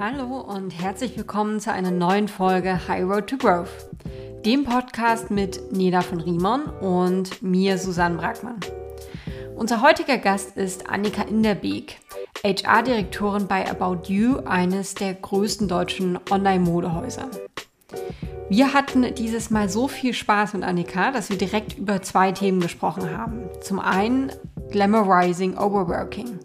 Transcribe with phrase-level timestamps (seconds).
[0.00, 3.90] Hallo und herzlich willkommen zu einer neuen Folge High Road to Growth,
[4.44, 8.60] dem Podcast mit Neda von Riemann und mir Susanne Brackmann.
[9.56, 11.96] Unser heutiger Gast ist Annika Inderbeek,
[12.44, 17.28] HR-Direktorin bei About You, eines der größten deutschen Online-Modehäuser.
[18.48, 22.60] Wir hatten dieses Mal so viel Spaß mit Annika, dass wir direkt über zwei Themen
[22.60, 23.50] gesprochen haben.
[23.62, 24.30] Zum einen
[24.70, 26.38] Glamorizing Overworking.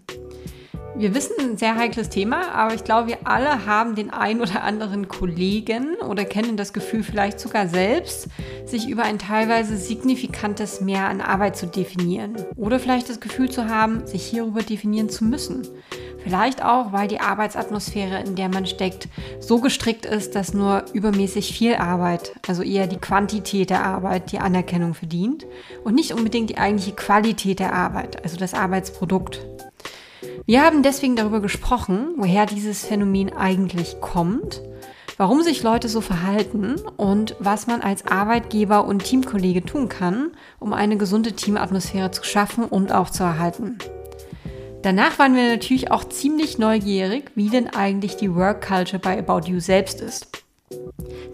[0.96, 4.62] Wir wissen, ein sehr heikles Thema, aber ich glaube, wir alle haben den ein oder
[4.62, 8.28] anderen Kollegen oder kennen das Gefühl vielleicht sogar selbst,
[8.64, 12.36] sich über ein teilweise signifikantes Mehr an Arbeit zu definieren.
[12.54, 15.66] Oder vielleicht das Gefühl zu haben, sich hierüber definieren zu müssen.
[16.22, 19.08] Vielleicht auch, weil die Arbeitsatmosphäre, in der man steckt,
[19.40, 24.38] so gestrickt ist, dass nur übermäßig viel Arbeit, also eher die Quantität der Arbeit, die
[24.38, 25.44] Anerkennung verdient
[25.82, 29.44] und nicht unbedingt die eigentliche Qualität der Arbeit, also das Arbeitsprodukt.
[30.46, 34.62] Wir haben deswegen darüber gesprochen, woher dieses Phänomen eigentlich kommt,
[35.16, 40.72] warum sich Leute so verhalten und was man als Arbeitgeber und Teamkollege tun kann, um
[40.72, 43.78] eine gesunde Teamatmosphäre zu schaffen und auch zu erhalten.
[44.82, 49.48] Danach waren wir natürlich auch ziemlich neugierig, wie denn eigentlich die Work Culture bei About
[49.48, 50.43] You selbst ist.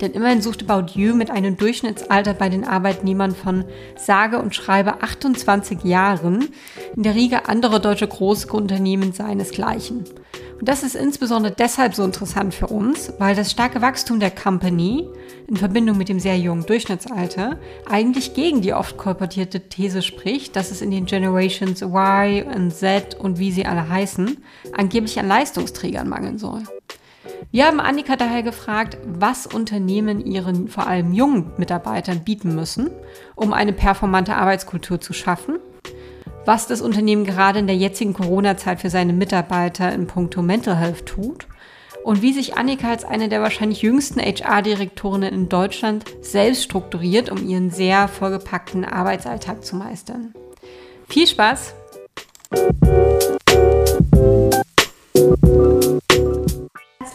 [0.01, 3.65] Denn immerhin sucht About You mit einem Durchschnittsalter bei den Arbeitnehmern von
[3.97, 6.49] sage und schreibe 28 Jahren
[6.97, 10.05] in der Riege andere deutsche Großunternehmen seinesgleichen.
[10.61, 15.09] Und das ist insbesondere deshalb so interessant für uns, weil das starke Wachstum der Company
[15.47, 20.71] in Verbindung mit dem sehr jungen Durchschnittsalter eigentlich gegen die oft kolportierte These spricht, dass
[20.71, 24.37] es in den Generations Y und Z und wie sie alle heißen,
[24.77, 26.63] angeblich an Leistungsträgern mangeln soll.
[27.53, 32.91] Wir haben Annika daher gefragt, was Unternehmen ihren vor allem jungen Mitarbeitern bieten müssen,
[33.35, 35.59] um eine performante Arbeitskultur zu schaffen,
[36.45, 41.07] was das Unternehmen gerade in der jetzigen Corona-Zeit für seine Mitarbeiter in puncto Mental Health
[41.07, 41.49] tut
[42.05, 47.47] und wie sich Annika als eine der wahrscheinlich jüngsten HR-Direktorinnen in Deutschland selbst strukturiert, um
[47.47, 50.35] ihren sehr vollgepackten Arbeitsalltag zu meistern.
[51.09, 51.75] Viel Spaß!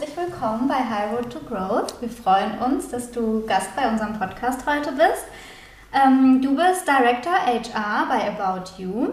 [0.00, 2.00] Willkommen bei High Road to Growth.
[2.00, 5.24] Wir freuen uns, dass du Gast bei unserem Podcast heute bist.
[5.92, 9.08] Ähm, du bist Director HR bei About You.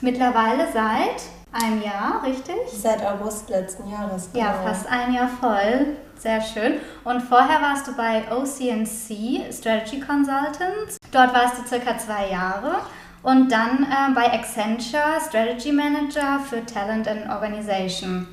[0.00, 1.22] Mittlerweile seit
[1.52, 2.56] einem Jahr, richtig?
[2.72, 4.30] Seit August letzten Jahres.
[4.32, 4.46] Genau.
[4.46, 5.96] Ja, fast ein Jahr voll.
[6.16, 6.74] Sehr schön.
[7.04, 10.98] Und vorher warst du bei OCNC Strategy Consultants.
[11.12, 12.80] Dort warst du circa zwei Jahre.
[13.22, 18.26] Und dann äh, bei Accenture Strategy Manager für Talent and Organization.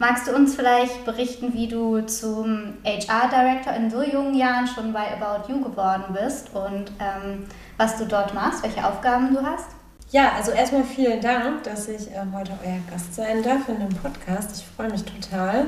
[0.00, 5.02] Magst du uns vielleicht berichten, wie du zum HR-Director in so jungen Jahren schon bei
[5.12, 7.44] About You geworden bist und ähm,
[7.76, 9.66] was du dort machst, welche Aufgaben du hast?
[10.10, 13.90] Ja, also erstmal vielen Dank, dass ich äh, heute euer Gast sein darf in dem
[13.90, 14.56] Podcast.
[14.56, 15.66] Ich freue mich total.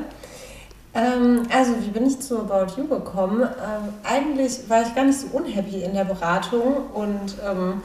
[0.95, 3.43] Ähm, also, wie bin ich zu About You gekommen?
[3.43, 7.83] Ähm, eigentlich war ich gar nicht so unhappy in der Beratung und ähm,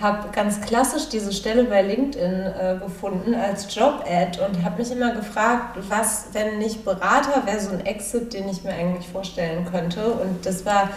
[0.00, 5.14] habe ganz klassisch diese Stelle bei LinkedIn äh, gefunden als Job-Ad und habe mich immer
[5.14, 10.12] gefragt, was, wenn nicht Berater, wäre so ein Exit, den ich mir eigentlich vorstellen könnte.
[10.12, 10.90] Und das war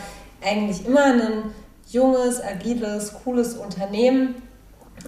[0.45, 1.43] eigentlich immer ein
[1.89, 4.35] junges, agiles, cooles Unternehmen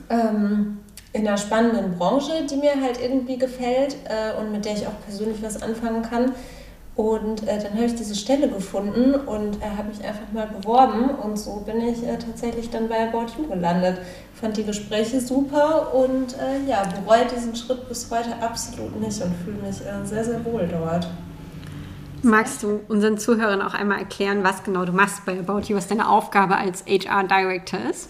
[0.09, 0.79] ähm,
[1.13, 4.99] in einer spannenden Branche, die mir halt irgendwie gefällt äh, und mit der ich auch
[5.05, 6.33] persönlich was anfangen kann.
[6.95, 11.09] Und äh, dann habe ich diese Stelle gefunden und äh, habe mich einfach mal beworben
[11.09, 13.99] und so bin ich äh, tatsächlich dann bei About You gelandet.
[14.33, 19.33] Fand die Gespräche super und äh, ja, bereue diesen Schritt bis heute absolut nicht und
[19.45, 21.07] fühle mich äh, sehr, sehr wohl dort.
[22.23, 25.87] Magst du unseren Zuhörern auch einmal erklären, was genau du machst bei About You, was
[25.87, 28.09] deine Aufgabe als HR Director ist?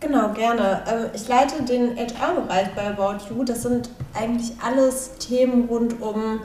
[0.00, 0.82] Genau, gerne.
[0.86, 3.44] Ähm, ich leite den HR-Bereich bei About You.
[3.44, 6.40] Das sind eigentlich alles Themen rund um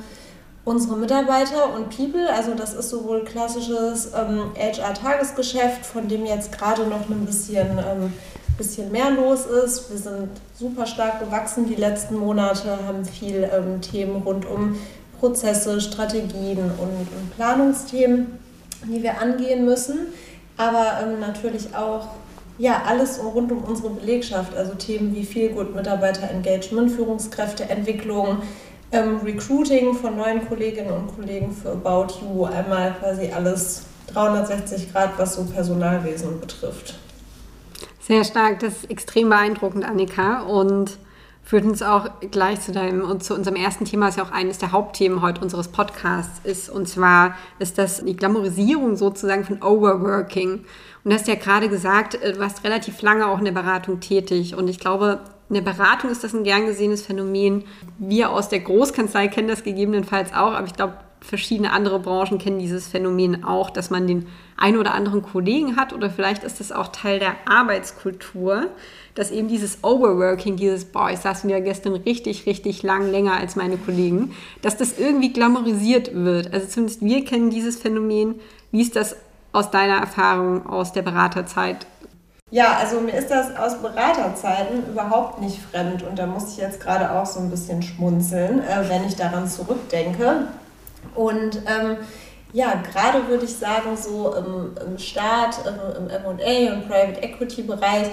[0.70, 2.32] unsere Mitarbeiter und People.
[2.32, 8.14] Also das ist sowohl klassisches ähm, HR-Tagesgeschäft, von dem jetzt gerade noch ein bisschen, ähm,
[8.56, 9.90] bisschen mehr los ist.
[9.90, 14.76] Wir sind super stark gewachsen die letzten Monate, haben viel ähm, Themen rund um
[15.20, 18.38] Prozesse, Strategien und, und, Planungsthemen,
[18.86, 20.14] die wir angehen müssen.
[20.56, 22.10] Aber ähm, natürlich auch
[22.60, 28.44] ja, alles rund um unsere Belegschaft, also Themen wie viel gut Mitarbeiter-Engagement, Führungskräfteentwicklung,
[28.92, 32.46] ähm, Recruiting von neuen Kolleginnen und Kollegen für About You.
[32.46, 33.84] Einmal quasi alles
[34.14, 36.96] 360 Grad, was so Personalwesen betrifft.
[38.00, 40.42] Sehr stark, das ist extrem beeindruckend, Annika.
[40.42, 40.98] Und
[41.50, 44.60] führt uns auch gleich zu deinem und zu unserem ersten Thema, das ja auch eines
[44.60, 46.70] der Hauptthemen heute unseres Podcasts ist.
[46.70, 50.60] Und zwar ist das die Glamorisierung sozusagen von Overworking.
[51.04, 54.56] Und du hast ja gerade gesagt, du warst relativ lange auch in der Beratung tätig.
[54.56, 57.64] Und ich glaube, in der Beratung ist das ein gern gesehenes Phänomen.
[57.98, 62.60] Wir aus der Großkanzlei kennen das gegebenenfalls auch, aber ich glaube, verschiedene andere Branchen kennen
[62.60, 66.72] dieses Phänomen auch, dass man den einen oder anderen Kollegen hat oder vielleicht ist das
[66.72, 68.68] auch Teil der Arbeitskultur,
[69.16, 73.56] dass eben dieses Overworking, dieses, boah, ich saß mir gestern richtig, richtig lang, länger als
[73.56, 76.54] meine Kollegen, dass das irgendwie glamourisiert wird.
[76.54, 78.36] Also zumindest wir kennen dieses Phänomen.
[78.72, 79.18] Wie ist das
[79.52, 81.86] aus deiner Erfahrung aus der Beraterzeit?
[82.52, 86.80] Ja, also mir ist das aus Beraterzeiten überhaupt nicht fremd und da muss ich jetzt
[86.80, 90.48] gerade auch so ein bisschen schmunzeln, äh, wenn ich daran zurückdenke.
[91.14, 91.98] Und ähm,
[92.52, 97.62] ja, gerade würde ich sagen, so im, im Start, im, im MA und Private Equity
[97.62, 98.08] Bereich,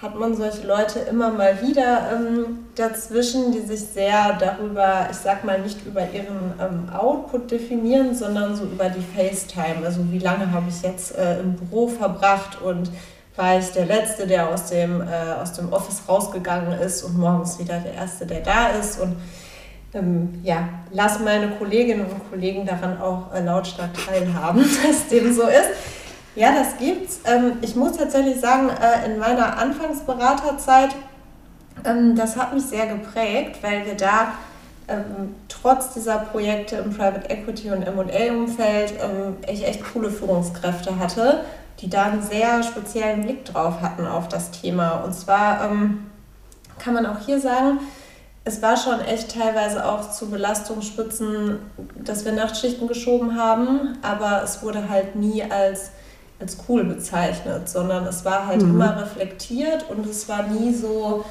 [0.00, 5.44] hat man solche Leute immer mal wieder ähm, dazwischen, die sich sehr darüber, ich sag
[5.44, 9.84] mal, nicht über ihren ähm, Output definieren, sondern so über die FaceTime.
[9.84, 12.90] Also wie lange habe ich jetzt äh, im Büro verbracht und
[13.40, 17.58] war ich der Letzte, der aus dem, äh, aus dem Office rausgegangen ist und morgens
[17.58, 19.00] wieder der Erste, der da ist.
[19.00, 19.16] Und
[19.94, 25.42] ähm, ja, lass meine Kolleginnen und Kollegen daran auch äh, lautstark teilhaben, dass dem so
[25.42, 25.70] ist.
[26.36, 27.20] Ja, das gibt's.
[27.24, 30.90] Ähm, ich muss tatsächlich sagen, äh, in meiner Anfangsberaterzeit,
[31.84, 34.34] ähm, das hat mich sehr geprägt, weil wir da
[34.86, 41.44] ähm, trotz dieser Projekte im Private Equity und M&A-Umfeld ähm, ich echt coole Führungskräfte hatte,
[41.80, 45.02] die da einen sehr speziellen Blick drauf hatten auf das Thema.
[45.04, 46.06] Und zwar ähm,
[46.78, 47.78] kann man auch hier sagen,
[48.44, 51.58] es war schon echt teilweise auch zu Belastungsspitzen,
[51.96, 55.90] dass wir Nachtschichten geschoben haben, aber es wurde halt nie als,
[56.40, 58.70] als cool bezeichnet, sondern es war halt mhm.
[58.70, 61.24] immer reflektiert und es war nie so,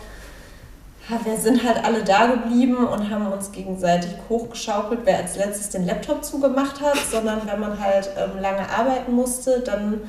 [1.23, 5.87] wir sind halt alle da geblieben und haben uns gegenseitig hochgeschaukelt, wer als letztes den
[5.87, 10.01] Laptop zugemacht hat, sondern wenn man halt ähm, lange arbeiten musste, dann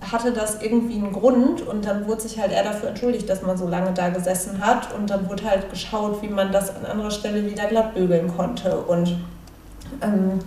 [0.00, 3.56] hatte das irgendwie einen Grund und dann wurde sich halt er dafür entschuldigt, dass man
[3.56, 7.10] so lange da gesessen hat und dann wurde halt geschaut, wie man das an anderer
[7.10, 9.18] Stelle wieder glatt bügeln konnte und
[10.00, 10.38] ähm,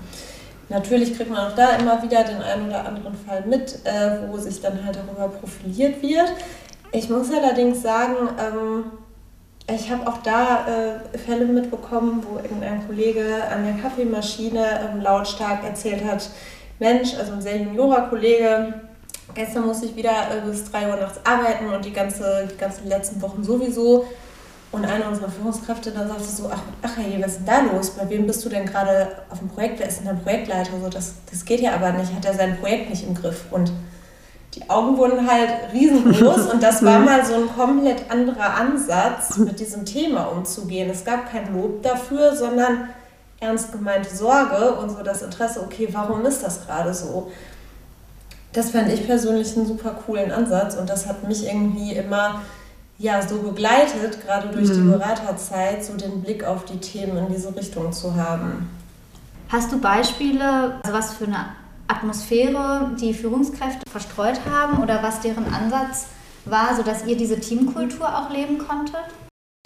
[0.69, 4.37] natürlich kriegt man auch da immer wieder den einen oder anderen Fall mit, äh, wo
[4.37, 6.33] sich dann halt darüber profiliert wird.
[6.91, 8.83] Ich muss allerdings sagen, ähm,
[9.67, 10.65] ich habe auch da
[11.13, 16.29] äh, Fälle mitbekommen, wo irgendein Kollege an der Kaffeemaschine ähm, lautstark erzählt hat,
[16.79, 18.73] Mensch, also ein sehr juniorer Kollege,
[19.35, 22.87] Gestern musste ich wieder äh, bis 3 Uhr nachts arbeiten und die, ganze, die ganzen
[22.87, 24.05] letzten Wochen sowieso.
[24.71, 27.91] Und eine unserer Führungskräfte dann sagte so, ach, ach hey, was ist denn da los?
[27.91, 29.79] Bei wem bist du denn gerade auf dem Projekt?
[29.79, 30.71] Wer ist denn dein Projektleiter?
[30.81, 33.45] So, das, das geht ja aber nicht, hat er sein Projekt nicht im Griff.
[33.51, 33.71] Und
[34.55, 39.59] die Augen wurden halt riesengroß und das war mal so ein komplett anderer Ansatz, mit
[39.59, 40.89] diesem Thema umzugehen.
[40.89, 42.89] Es gab kein Lob dafür, sondern
[43.39, 47.31] ernst gemeinte Sorge und so das Interesse, okay, warum ist das gerade so?
[48.53, 52.41] Das fand ich persönlich einen super coolen Ansatz und das hat mich irgendwie immer
[52.99, 54.73] ja, so begleitet, gerade durch mhm.
[54.73, 58.69] die Beraterzeit, so den Blick auf die Themen in diese Richtung zu haben.
[59.49, 61.47] Hast du Beispiele, also was für eine
[61.87, 66.07] Atmosphäre die Führungskräfte verstreut haben oder was deren Ansatz
[66.45, 69.03] war, sodass ihr diese Teamkultur auch leben konntet?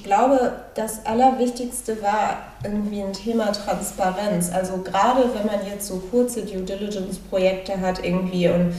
[0.08, 4.50] Ich glaube, das Allerwichtigste war irgendwie ein Thema Transparenz.
[4.54, 8.74] Also gerade wenn man jetzt so kurze Due Diligence-Projekte hat irgendwie und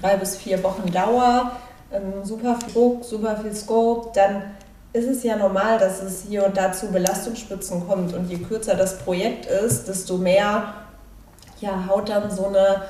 [0.00, 1.52] drei bis vier Wochen Dauer,
[1.92, 4.42] ähm, super viel Druck, super viel Scope, dann
[4.92, 8.12] ist es ja normal, dass es hier und da zu Belastungsspitzen kommt.
[8.12, 10.74] Und je kürzer das Projekt ist, desto mehr
[11.60, 12.82] ja, haut dann so eine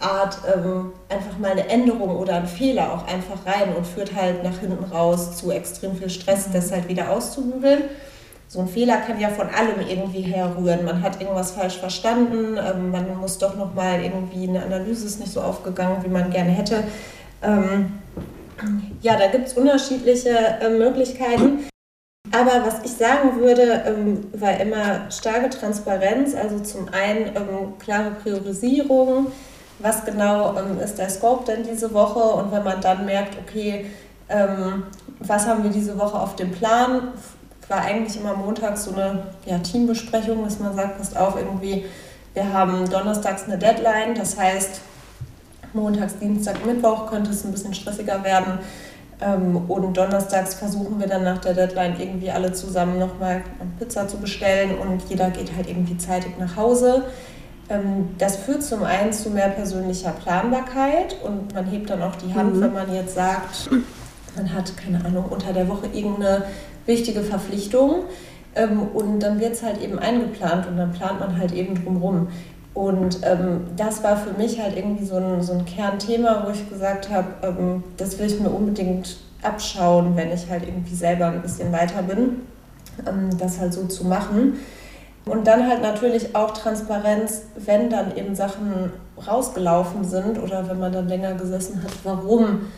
[0.00, 4.44] Art ähm, einfach mal eine Änderung oder ein Fehler auch einfach rein und führt halt
[4.44, 6.52] nach hinten raus zu extrem viel Stress, mhm.
[6.52, 7.84] das halt wieder auszubügeln.
[8.46, 10.84] So ein Fehler kann ja von allem irgendwie herrühren.
[10.84, 15.32] Man hat irgendwas falsch verstanden, ähm, man muss doch nochmal irgendwie eine Analyse ist nicht
[15.32, 16.84] so aufgegangen, wie man gerne hätte.
[17.42, 17.98] Ähm,
[19.02, 21.68] ja, da gibt es unterschiedliche äh, Möglichkeiten.
[22.30, 28.10] Aber was ich sagen würde, ähm, war immer starke Transparenz, also zum einen ähm, klare
[28.22, 29.28] Priorisierung,
[29.78, 33.86] was genau ähm, ist der Scope denn diese Woche und wenn man dann merkt, okay,
[34.28, 34.84] ähm,
[35.20, 37.08] was haben wir diese Woche auf dem Plan,
[37.68, 41.84] war eigentlich immer montags so eine ja, Teambesprechung, dass man sagt, passt auf, irgendwie,
[42.34, 44.80] wir haben donnerstags eine Deadline, das heißt,
[45.74, 48.58] montags, Dienstag, Mittwoch könnte es ein bisschen stressiger werden.
[49.20, 53.42] Ähm, und donnerstags versuchen wir dann nach der Deadline irgendwie alle zusammen nochmal
[53.78, 57.04] Pizza zu bestellen und jeder geht halt irgendwie zeitig nach Hause.
[57.70, 62.34] Ähm, das führt zum einen zu mehr persönlicher Planbarkeit und man hebt dann auch die
[62.34, 62.60] Hand, mhm.
[62.62, 63.70] wenn man jetzt sagt,
[64.36, 66.44] man hat, keine Ahnung, unter der Woche irgendeine
[66.86, 68.04] wichtige Verpflichtung
[68.54, 72.28] ähm, und dann wird es halt eben eingeplant und dann plant man halt eben drumherum.
[72.74, 76.68] Und ähm, das war für mich halt irgendwie so ein, so ein Kernthema, wo ich
[76.68, 81.42] gesagt habe, ähm, das will ich mir unbedingt abschauen, wenn ich halt irgendwie selber ein
[81.42, 82.42] bisschen weiter bin,
[83.06, 84.58] ähm, das halt so zu machen.
[85.28, 88.92] Und dann halt natürlich auch Transparenz, wenn dann eben Sachen
[89.26, 92.68] rausgelaufen sind oder wenn man dann länger gesessen hat, warum,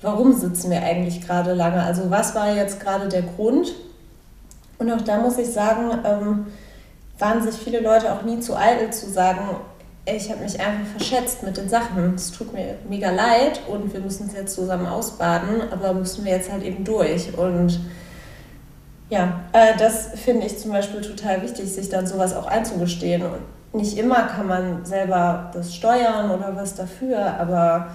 [0.00, 1.82] warum sitzen wir eigentlich gerade lange?
[1.82, 3.74] Also was war jetzt gerade der Grund?
[4.78, 6.46] Und auch da muss ich sagen, ähm,
[7.18, 9.56] waren sich viele Leute auch nie zu eitel zu sagen,
[10.06, 12.14] ich habe mich einfach verschätzt mit den Sachen.
[12.14, 16.32] Es tut mir mega leid und wir müssen es jetzt zusammen ausbaden, aber müssen wir
[16.32, 17.36] jetzt halt eben durch.
[17.36, 17.78] Und
[19.10, 23.22] ja, äh, das finde ich zum Beispiel total wichtig, sich dann sowas auch einzugestehen.
[23.22, 27.88] Und nicht immer kann man selber das steuern oder was dafür, aber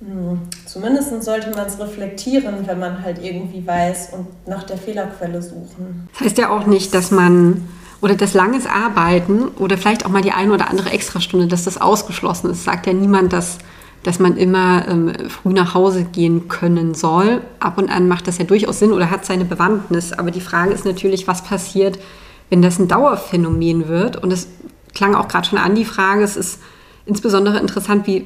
[0.00, 5.40] hm, zumindest sollte man es reflektieren, wenn man halt irgendwie weiß und nach der Fehlerquelle
[5.40, 6.08] suchen.
[6.12, 7.68] Das heißt ja auch nicht, dass man
[8.02, 11.80] oder das langes Arbeiten oder vielleicht auch mal die eine oder andere Extrastunde, dass das
[11.80, 12.64] ausgeschlossen ist.
[12.64, 13.58] Sagt ja niemand, dass,
[14.06, 17.40] dass man immer ähm, früh nach Hause gehen können soll.
[17.58, 20.12] Ab und an macht das ja durchaus Sinn oder hat seine Bewandtnis.
[20.12, 21.98] Aber die Frage ist natürlich, was passiert,
[22.48, 24.16] wenn das ein Dauerphänomen wird.
[24.16, 24.46] Und es
[24.94, 26.60] klang auch gerade schon an, die Frage, es ist
[27.04, 28.24] insbesondere interessant, wie,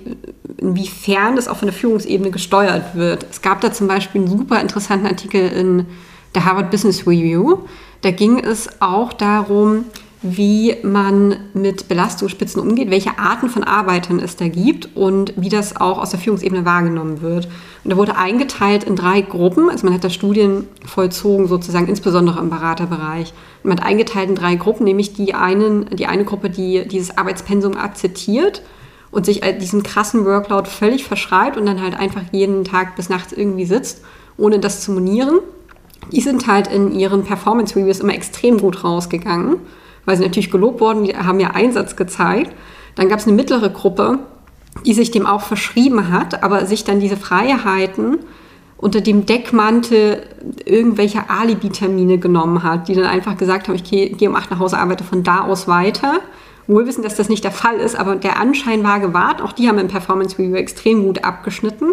[0.59, 3.25] inwiefern das auch von der Führungsebene gesteuert wird.
[3.31, 5.87] Es gab da zum Beispiel einen super interessanten Artikel in
[6.35, 7.61] der Harvard Business Review.
[8.03, 9.87] Da ging es auch darum,
[10.23, 15.77] wie man mit Belastungsspitzen umgeht, welche Arten von Arbeitern es da gibt und wie das
[15.77, 17.49] auch aus der Führungsebene wahrgenommen wird.
[17.85, 22.39] Und da wurde eingeteilt in drei Gruppen, also man hat da Studien vollzogen, sozusagen insbesondere
[22.41, 23.33] im Beraterbereich.
[23.63, 27.17] Und man hat eingeteilt in drei Gruppen, nämlich die, einen, die eine Gruppe, die dieses
[27.17, 28.63] Arbeitspensum akzeptiert
[29.11, 33.33] und sich diesen krassen Workload völlig verschreibt und dann halt einfach jeden Tag bis nachts
[33.33, 34.03] irgendwie sitzt,
[34.37, 35.41] ohne das zu monieren
[36.13, 39.57] die sind halt in ihren Performance Reviews immer extrem gut rausgegangen,
[40.11, 42.51] weil sie natürlich gelobt wurden, die haben ja Einsatz gezeigt.
[42.97, 44.19] Dann gab es eine mittlere Gruppe,
[44.85, 48.19] die sich dem auch verschrieben hat, aber sich dann diese Freiheiten
[48.77, 50.25] unter dem Deckmantel
[50.65, 54.59] irgendwelche Alibi-Termine genommen hat, die dann einfach gesagt haben, ich gehe, gehe um acht nach
[54.59, 56.19] Hause, arbeite von da aus weiter.
[56.67, 59.41] Wohl wissen, dass das nicht der Fall ist, aber der Anschein war gewahrt.
[59.43, 61.93] Auch die haben im Performance Review extrem gut abgeschnitten.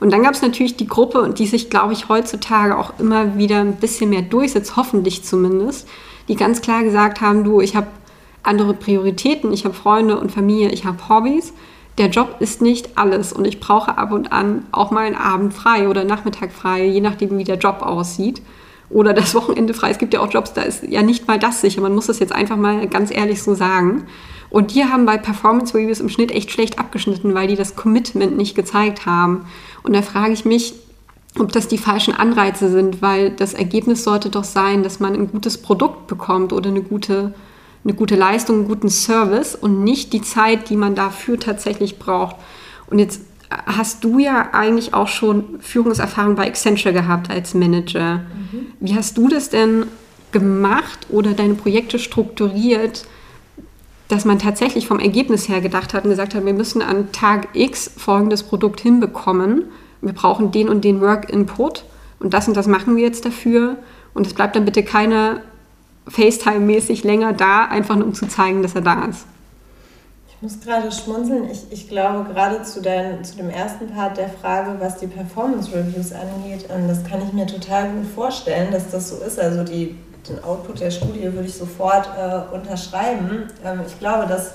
[0.00, 3.60] Und dann gab es natürlich die Gruppe, die sich, glaube ich, heutzutage auch immer wieder
[3.60, 5.86] ein bisschen mehr durchsetzt, hoffentlich zumindest,
[6.28, 7.88] die ganz klar gesagt haben, du, ich habe
[8.42, 11.52] andere Prioritäten, ich habe Freunde und Familie, ich habe Hobbys.
[11.98, 15.52] Der Job ist nicht alles und ich brauche ab und an auch mal einen Abend
[15.52, 18.40] frei oder Nachmittag frei, je nachdem, wie der Job aussieht.
[18.88, 19.90] Oder das Wochenende frei.
[19.90, 21.80] Es gibt ja auch Jobs, da ist ja nicht mal das sicher.
[21.80, 24.06] Man muss das jetzt einfach mal ganz ehrlich so sagen.
[24.50, 28.36] Und die haben bei Performance Reviews im Schnitt echt schlecht abgeschnitten, weil die das Commitment
[28.36, 29.46] nicht gezeigt haben.
[29.82, 30.74] Und da frage ich mich,
[31.40, 35.30] ob das die falschen Anreize sind, weil das Ergebnis sollte doch sein, dass man ein
[35.30, 37.34] gutes Produkt bekommt oder eine gute,
[37.84, 42.36] eine gute Leistung, einen guten Service und nicht die Zeit, die man dafür tatsächlich braucht.
[42.90, 48.16] Und jetzt hast du ja eigentlich auch schon Führungserfahrung bei Accenture gehabt als Manager.
[48.16, 48.66] Mhm.
[48.80, 49.86] Wie hast du das denn
[50.32, 53.06] gemacht oder deine Projekte strukturiert,
[54.08, 57.48] dass man tatsächlich vom Ergebnis her gedacht hat und gesagt hat, wir müssen an Tag
[57.54, 59.64] X folgendes Produkt hinbekommen.
[60.00, 61.84] Wir brauchen den und den Work-Input
[62.20, 63.76] und das und das machen wir jetzt dafür.
[64.14, 65.42] Und es bleibt dann bitte keiner
[66.08, 69.26] FaceTime-mäßig länger da, einfach nur um zu zeigen, dass er da ist.
[70.28, 71.50] Ich muss gerade schmunzeln.
[71.50, 75.72] Ich, ich glaube, gerade zu, dein, zu dem ersten Part der Frage, was die Performance
[75.72, 79.38] Reviews angeht, ähm, das kann ich mir total gut vorstellen, dass das so ist.
[79.38, 79.96] Also die
[80.28, 83.48] den Output der Studie würde ich sofort äh, unterschreiben.
[83.64, 84.52] Ähm, ich glaube, das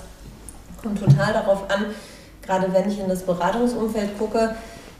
[0.82, 1.86] kommt total darauf an,
[2.42, 4.54] gerade wenn ich in das Beratungsumfeld gucke,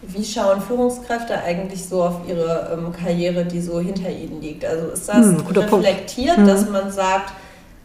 [0.09, 4.65] wie schauen Führungskräfte eigentlich so auf ihre ähm, Karriere, die so hinter ihnen liegt?
[4.65, 6.51] Also ist das hm, reflektiert, Punkt.
[6.51, 6.73] dass hm.
[6.73, 7.33] man sagt,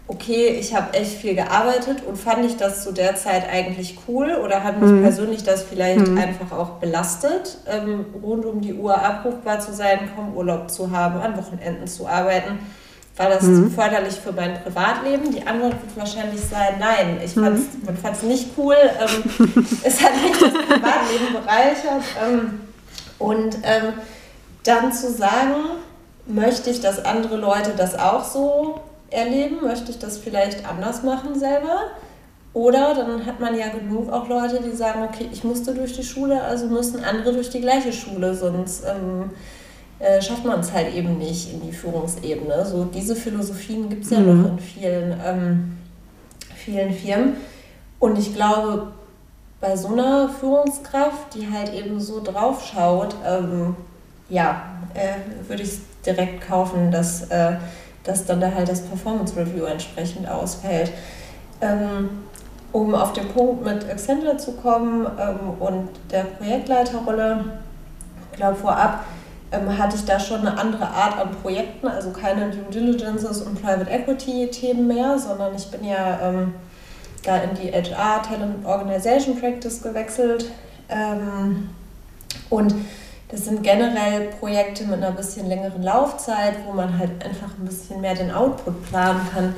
[0.10, 4.40] okay, ich habe echt viel gearbeitet und fand ich das zu der Zeit eigentlich cool
[4.44, 5.04] oder hat mich mhm.
[5.04, 6.18] persönlich das vielleicht mhm.
[6.18, 11.20] einfach auch belastet, ähm, rund um die Uhr abrufbar zu sein, kaum Urlaub zu haben,
[11.20, 12.58] an Wochenenden zu arbeiten.
[13.20, 13.70] War das mhm.
[13.70, 15.30] förderlich für mein Privatleben?
[15.30, 17.20] Die Antwort wird wahrscheinlich sein, nein.
[17.22, 17.68] Ich mhm.
[18.02, 18.78] Fand es nicht cool.
[18.78, 22.02] Ähm, es hat nicht das Privatleben bereichert.
[22.26, 22.62] Ähm,
[23.18, 23.92] und ähm,
[24.64, 25.56] dann zu sagen,
[26.28, 29.64] möchte ich, dass andere Leute das auch so erleben?
[29.64, 31.88] Möchte ich das vielleicht anders machen selber?
[32.54, 36.06] Oder dann hat man ja genug auch Leute, die sagen, okay, ich musste durch die
[36.06, 39.32] Schule, also müssen andere durch die gleiche Schule, sonst ähm,
[40.00, 42.66] äh, schafft man es halt eben nicht in die Führungsebene.
[42.66, 44.42] So diese Philosophien gibt es ja mhm.
[44.42, 45.78] noch in vielen, ähm,
[46.56, 47.38] vielen Firmen.
[48.00, 48.94] Und ich glaube,
[49.60, 53.76] bei so einer Führungskraft, die halt eben so drauf schaut, ähm,
[54.30, 54.64] ja,
[54.94, 57.58] äh, würde ich es direkt kaufen, dass äh,
[58.04, 60.92] dass dann da halt das Performance Review entsprechend ausfällt.
[61.62, 62.10] Ähm,
[62.72, 67.46] um auf den Punkt mit Accenture zu kommen ähm, und der Projektleiterrolle,
[68.32, 69.06] ich glaube vorab,
[69.52, 73.62] ähm, hatte ich da schon eine andere Art an Projekten, also keine Due Diligences und
[73.62, 76.54] Private Equity Themen mehr, sondern ich bin ja ähm,
[77.24, 80.46] da in die HR Talent Organization Practice gewechselt.
[80.90, 81.70] Ähm,
[82.50, 82.74] und
[83.30, 88.02] das sind generell Projekte mit einer bisschen längeren Laufzeit, wo man halt einfach ein bisschen
[88.02, 89.56] mehr den Output planen kann.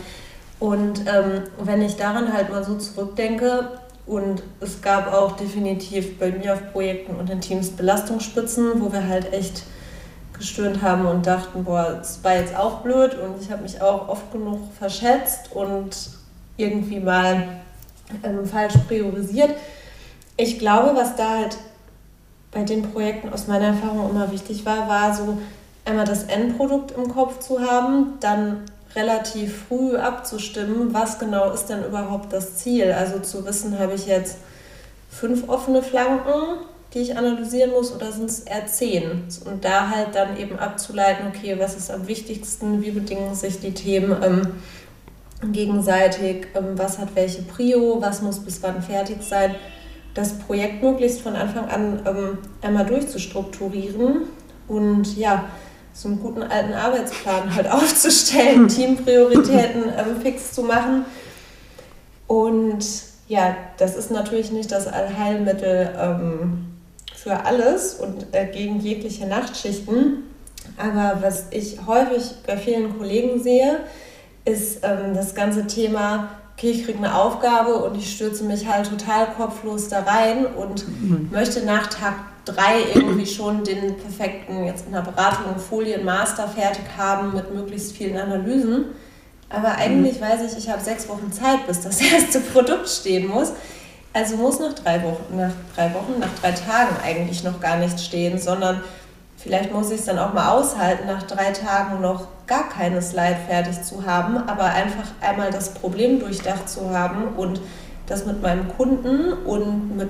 [0.60, 3.70] Und ähm, wenn ich daran halt mal so zurückdenke,
[4.08, 9.08] und es gab auch definitiv bei mir auf Projekten und in Teams Belastungsspitzen, wo wir
[9.08, 9.64] halt echt
[10.42, 14.10] gestöhnt haben und dachten, boah, das war jetzt auch blöd und ich habe mich auch
[14.10, 15.96] oft genug verschätzt und
[16.58, 17.48] irgendwie mal
[18.24, 19.52] ähm, falsch priorisiert.
[20.38, 21.58] Ich glaube, was da halt
[22.52, 25.38] bei den Projekten aus meiner Erfahrung immer wichtig war, war so
[25.86, 28.64] einmal das Endprodukt im Kopf zu haben, dann
[28.96, 32.92] relativ früh abzustimmen, was genau ist denn überhaupt das Ziel.
[32.92, 34.38] Also zu wissen, habe ich jetzt
[35.10, 39.24] fünf offene Flanken, die ich analysieren muss, oder sind es eher zehn?
[39.46, 43.74] Und da halt dann eben abzuleiten, okay, was ist am wichtigsten, wie bedingen sich die
[43.74, 44.48] Themen ähm,
[45.52, 49.56] gegenseitig, ähm, was hat welche Prio, was muss bis wann fertig sein.
[50.14, 54.24] Das Projekt möglichst von Anfang an ähm, einmal durchzustrukturieren
[54.68, 55.46] und ja,
[55.94, 61.06] so einen guten alten Arbeitsplan halt aufzustellen, Teamprioritäten ähm, fix zu machen.
[62.28, 62.86] Und
[63.28, 66.71] ja, das ist natürlich nicht das Allheilmittel ähm,
[67.22, 70.24] für alles und äh, gegen jegliche Nachtschichten.
[70.78, 73.80] Aber was ich häufig bei vielen Kollegen sehe,
[74.46, 78.90] ist ähm, das ganze Thema, okay, ich kriege eine Aufgabe und ich stürze mich halt
[78.90, 81.30] total kopflos da rein und mhm.
[81.32, 87.36] möchte nach Tag drei irgendwie schon den perfekten, jetzt in der Beratung, Folienmaster fertig haben
[87.36, 88.86] mit möglichst vielen Analysen.
[89.50, 90.26] Aber eigentlich mhm.
[90.26, 93.52] weiß ich, ich habe sechs Wochen Zeit, bis das erste Produkt stehen muss.
[94.14, 98.04] Also muss nach drei Wochen, nach drei Wochen, nach drei Tagen eigentlich noch gar nichts
[98.04, 98.82] stehen, sondern
[99.38, 103.38] vielleicht muss ich es dann auch mal aushalten, nach drei Tagen noch gar keine Slide
[103.48, 107.62] fertig zu haben, aber einfach einmal das Problem durchdacht zu haben und
[108.06, 110.10] das mit meinem Kunden und mit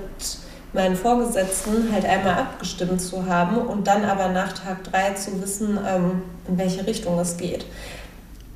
[0.72, 5.78] meinen Vorgesetzten halt einmal abgestimmt zu haben und dann aber nach Tag drei zu wissen,
[5.86, 7.66] ähm, in welche Richtung es geht.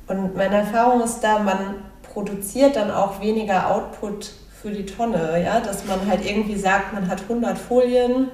[0.07, 1.75] Und meine Erfahrung ist da, man
[2.11, 7.07] produziert dann auch weniger Output für die Tonne, ja, dass man halt irgendwie sagt, man
[7.07, 8.29] hat 100 Folien.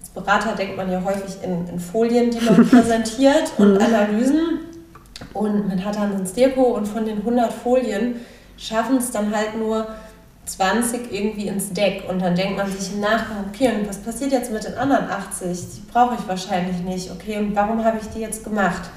[0.00, 3.80] Als Berater denkt man ja häufig in, in Folien, die man präsentiert und mhm.
[3.80, 4.60] Analysen.
[5.34, 8.16] Und man hat dann ein Stirko und von den 100 Folien
[8.56, 9.86] schaffen es dann halt nur
[10.46, 14.32] 20 irgendwie ins Deck und dann denkt man sich im Nachgang, okay, und was passiert
[14.32, 15.58] jetzt mit den anderen 80?
[15.76, 18.90] Die brauche ich wahrscheinlich nicht, okay, und warum habe ich die jetzt gemacht?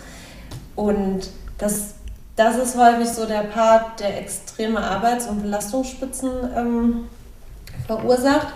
[0.76, 1.96] Und das,
[2.36, 7.08] das ist häufig so der Part, der extreme Arbeits- und Belastungsspitzen ähm,
[7.86, 8.48] verursacht.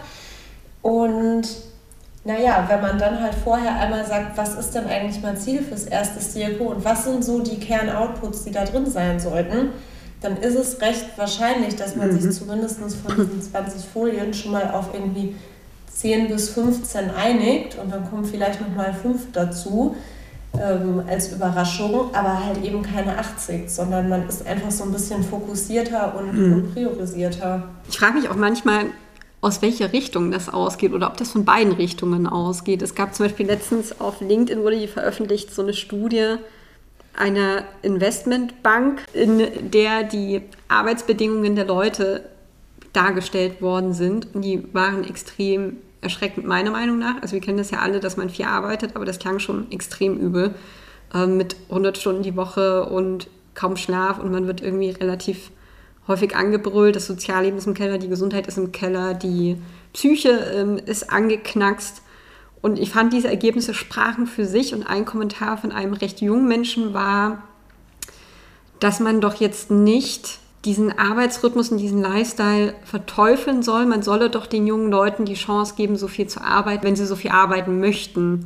[0.82, 1.48] Und
[2.24, 5.86] naja, wenn man dann halt vorher einmal sagt, was ist denn eigentlich mein Ziel fürs
[5.86, 9.70] erste Circo und was sind so die Kern-Outputs, die da drin sein sollten,
[10.22, 12.20] dann ist es recht wahrscheinlich, dass man mhm.
[12.20, 15.36] sich zumindest von diesen 20 Folien schon mal auf irgendwie
[15.94, 19.96] 10 bis 15 einigt und dann kommen vielleicht nochmal 5 dazu
[20.54, 25.24] ähm, als Überraschung, aber halt eben keine 80, sondern man ist einfach so ein bisschen
[25.24, 26.54] fokussierter und, mhm.
[26.54, 27.64] und priorisierter.
[27.90, 28.86] Ich frage mich auch manchmal,
[29.40, 32.82] aus welcher Richtung das ausgeht oder ob das von beiden Richtungen ausgeht.
[32.82, 36.38] Es gab zum Beispiel letztens auf LinkedIn wurde die veröffentlicht, so eine Studie,
[37.16, 42.24] einer Investmentbank, in der die Arbeitsbedingungen der Leute
[42.94, 44.34] dargestellt worden sind.
[44.34, 47.22] Und die waren extrem erschreckend, meiner Meinung nach.
[47.22, 50.18] Also wir kennen das ja alle, dass man viel arbeitet, aber das klang schon extrem
[50.18, 50.56] übel.
[51.14, 55.52] Äh, mit 100 Stunden die Woche und kaum Schlaf und man wird irgendwie relativ
[56.08, 56.96] häufig angebrüllt.
[56.96, 59.58] Das Sozialleben ist im Keller, die Gesundheit ist im Keller, die
[59.94, 62.02] Psyche ähm, ist angeknackst.
[62.62, 66.48] Und ich fand, diese Ergebnisse sprachen für sich und ein Kommentar von einem recht jungen
[66.48, 67.44] Menschen war,
[68.80, 73.86] dass man doch jetzt nicht diesen Arbeitsrhythmus und diesen Lifestyle verteufeln soll.
[73.86, 77.06] Man solle doch den jungen Leuten die Chance geben, so viel zu arbeiten, wenn sie
[77.06, 78.44] so viel arbeiten möchten.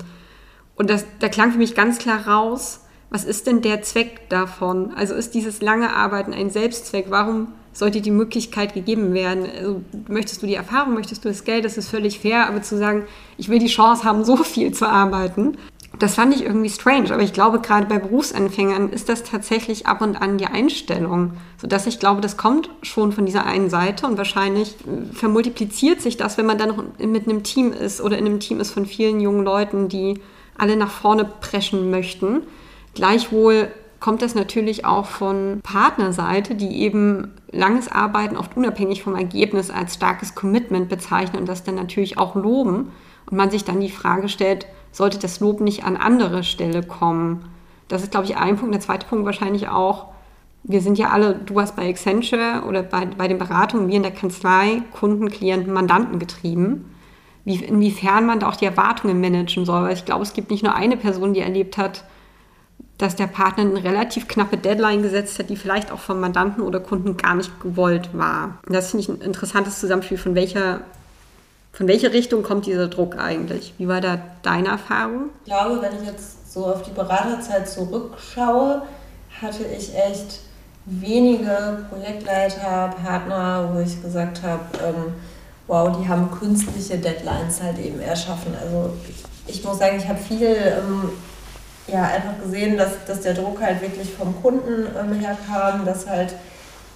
[0.76, 4.94] Und das, da klang für mich ganz klar raus, was ist denn der Zweck davon?
[4.96, 7.08] Also ist dieses lange Arbeiten ein Selbstzweck?
[7.10, 9.46] Warum sollte die Möglichkeit gegeben werden.
[9.58, 12.78] Also, möchtest du die Erfahrung, möchtest du das Geld, das ist völlig fair, aber zu
[12.78, 13.06] sagen,
[13.38, 15.58] ich will die Chance haben, so viel zu arbeiten,
[15.99, 17.13] das fand ich irgendwie strange.
[17.13, 21.86] Aber ich glaube, gerade bei Berufsanfängern ist das tatsächlich ab und an die Einstellung, sodass
[21.86, 26.38] ich glaube, das kommt schon von dieser einen Seite und wahrscheinlich äh, vermultipliziert sich das,
[26.38, 29.19] wenn man dann noch mit einem Team ist oder in einem Team ist von vielen
[29.19, 30.19] jungen Leuten, die
[30.58, 32.43] alle nach vorne preschen möchten.
[32.93, 39.69] Gleichwohl kommt das natürlich auch von Partnerseite, die eben langes Arbeiten oft unabhängig vom Ergebnis
[39.69, 42.91] als starkes Commitment bezeichnen und das dann natürlich auch loben.
[43.30, 47.45] Und man sich dann die Frage stellt, sollte das Lob nicht an andere Stelle kommen?
[47.88, 48.73] Das ist, glaube ich, ein Punkt.
[48.73, 50.08] Der zweite Punkt wahrscheinlich auch,
[50.63, 54.04] wir sind ja alle, du warst bei Accenture oder bei, bei den Beratungen, wir in
[54.04, 56.86] der Kanzlei, Kunden, Klienten, Mandanten getrieben.
[57.43, 59.84] Wie, inwiefern man da auch die Erwartungen managen soll.
[59.84, 62.04] Weil ich glaube, es gibt nicht nur eine Person, die erlebt hat,
[63.01, 66.80] dass der Partner eine relativ knappe Deadline gesetzt hat, die vielleicht auch vom Mandanten oder
[66.80, 68.60] Kunden gar nicht gewollt war.
[68.67, 70.82] Das finde ich ein interessantes Zusammenspiel, von welcher,
[71.72, 73.74] von welcher Richtung kommt dieser Druck eigentlich?
[73.78, 75.30] Wie war da deine Erfahrung?
[75.46, 78.82] Ich glaube, wenn ich jetzt so auf die Beraterzeit zurückschaue,
[79.42, 80.42] hatte ich echt
[80.86, 85.14] wenige Projektleiter, Partner, wo ich gesagt habe, ähm,
[85.68, 88.54] wow, die haben künstliche Deadlines halt eben erschaffen.
[88.62, 88.94] Also
[89.48, 91.10] ich muss sagen, ich habe viel ähm,
[91.88, 96.34] ja, einfach gesehen, dass, dass der Druck halt wirklich vom Kunden ähm, herkam, dass halt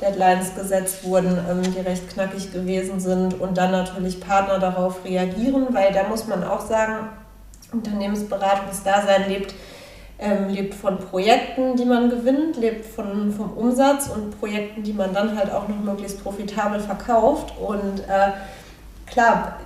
[0.02, 5.68] Deadlines gesetzt wurden, ähm, die recht knackig gewesen sind und dann natürlich Partner darauf reagieren,
[5.72, 7.10] weil da muss man auch sagen,
[7.72, 9.54] Unternehmensberatungsdasein lebt,
[10.20, 15.14] ähm, lebt von Projekten, die man gewinnt, lebt von, vom Umsatz und Projekten, die man
[15.14, 17.54] dann halt auch noch möglichst profitabel verkauft.
[17.60, 18.32] Und äh,
[19.06, 19.60] klar,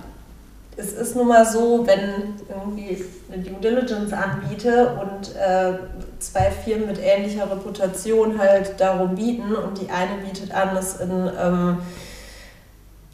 [0.76, 5.74] es ist nun mal so, wenn irgendwie eine Due Diligence anbiete und äh,
[6.20, 11.30] zwei Firmen mit ähnlicher Reputation halt darum bieten und die eine bietet an, das in
[11.40, 11.78] ähm,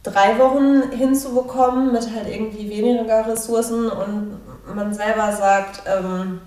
[0.03, 4.41] drei Wochen hinzubekommen mit halt irgendwie weniger Ressourcen und
[4.75, 6.41] man selber sagt, ähm,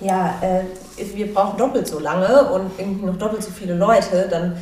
[0.00, 0.64] ja, äh,
[1.14, 4.56] wir brauchen doppelt so lange und irgendwie noch doppelt so viele Leute, dann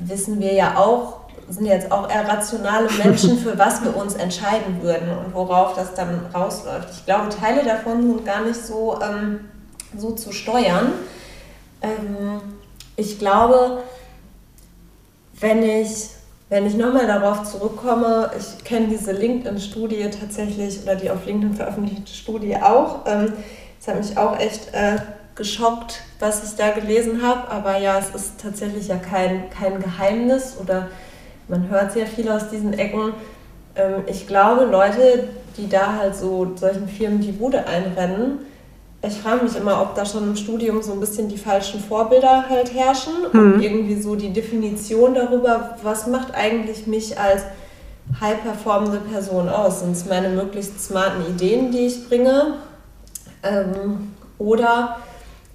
[0.00, 4.82] wissen wir ja auch, sind jetzt auch eher rationale Menschen, für was wir uns entscheiden
[4.82, 6.88] würden und worauf das dann rausläuft.
[6.90, 9.40] Ich glaube, Teile davon sind gar nicht so, ähm,
[9.96, 10.92] so zu steuern.
[11.82, 12.40] Ähm,
[12.96, 13.82] ich glaube,
[15.38, 16.08] wenn ich,
[16.48, 22.12] wenn ich nochmal darauf zurückkomme, ich kenne diese LinkedIn-Studie tatsächlich oder die auf LinkedIn veröffentlichte
[22.12, 23.00] Studie auch.
[23.06, 23.32] Ähm,
[23.86, 24.96] hat mich auch echt äh,
[25.34, 27.48] geschockt, was ich da gelesen habe.
[27.50, 30.88] Aber ja, es ist tatsächlich ja kein, kein Geheimnis oder
[31.48, 33.14] man hört sehr viel aus diesen Ecken.
[33.76, 38.40] Ähm, ich glaube, Leute, die da halt so solchen Firmen die Bude einrennen,
[39.06, 42.48] ich frage mich immer, ob da schon im Studium so ein bisschen die falschen Vorbilder
[42.48, 43.38] halt herrschen mhm.
[43.54, 47.42] und irgendwie so die Definition darüber, was macht eigentlich mich als
[48.20, 49.80] high performende Person aus?
[49.80, 52.54] Sind es meine möglichst smarten Ideen, die ich bringe?
[53.42, 54.98] Ähm, oder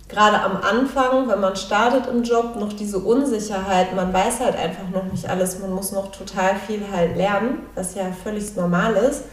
[0.07, 4.89] gerade am Anfang, wenn man startet im Job, noch diese Unsicherheit, man weiß halt einfach
[4.93, 9.23] noch nicht alles, man muss noch total viel halt lernen, was ja völlig normal ist.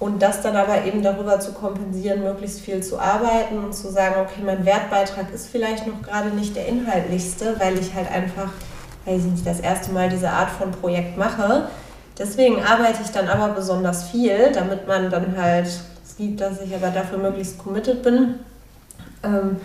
[0.00, 4.14] Und das dann aber eben darüber zu kompensieren, möglichst viel zu arbeiten und zu sagen,
[4.20, 8.52] okay, mein Wertbeitrag ist vielleicht noch gerade nicht der inhaltlichste, weil ich halt einfach,
[9.06, 11.68] weiß ich nicht, das erste Mal diese Art von Projekt mache.
[12.16, 15.68] Deswegen arbeite ich dann aber besonders viel, damit man dann halt
[16.04, 18.34] sieht, dass ich aber dafür möglichst committed bin.
[19.24, 19.56] Ähm,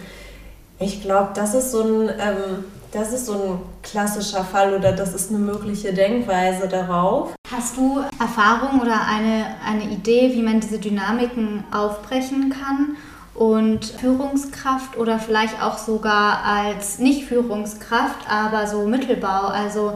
[0.79, 5.13] ich glaube, das ist so ein, ähm, das ist so ein klassischer Fall oder das
[5.13, 7.33] ist eine mögliche Denkweise darauf.
[7.51, 12.95] Hast du Erfahrung oder eine, eine Idee, wie man diese Dynamiken aufbrechen kann?
[13.33, 19.93] Und Führungskraft oder vielleicht auch sogar als nicht Führungskraft, aber so Mittelbau, also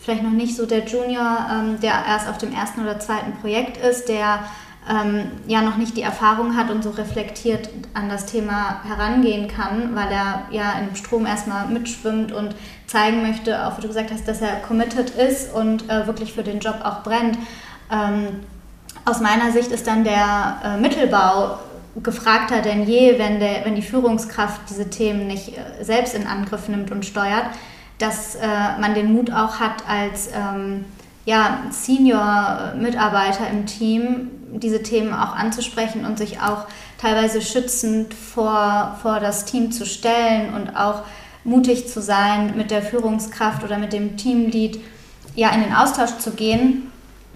[0.00, 3.76] vielleicht noch nicht so der Junior, ähm, der erst auf dem ersten oder zweiten Projekt
[3.76, 4.40] ist, der
[4.88, 9.94] ähm, ja noch nicht die Erfahrung hat und so reflektiert an das Thema herangehen kann,
[9.94, 12.54] weil er ja im Strom erstmal mitschwimmt und
[12.86, 16.42] zeigen möchte, auch wie du gesagt hast, dass er committed ist und äh, wirklich für
[16.42, 17.38] den Job auch brennt.
[17.92, 18.40] Ähm,
[19.04, 21.58] aus meiner Sicht ist dann der äh, Mittelbau
[22.02, 26.68] gefragter denn je, wenn, der, wenn die Führungskraft diese Themen nicht äh, selbst in Angriff
[26.68, 27.46] nimmt und steuert,
[27.98, 28.46] dass äh,
[28.80, 30.84] man den Mut auch hat als ähm,
[31.30, 36.66] ja, Senior-Mitarbeiter im Team, diese Themen auch anzusprechen und sich auch
[36.98, 41.02] teilweise schützend vor, vor das Team zu stellen und auch
[41.44, 44.80] mutig zu sein, mit der Führungskraft oder mit dem Teamlead
[45.36, 46.90] ja, in den Austausch zu gehen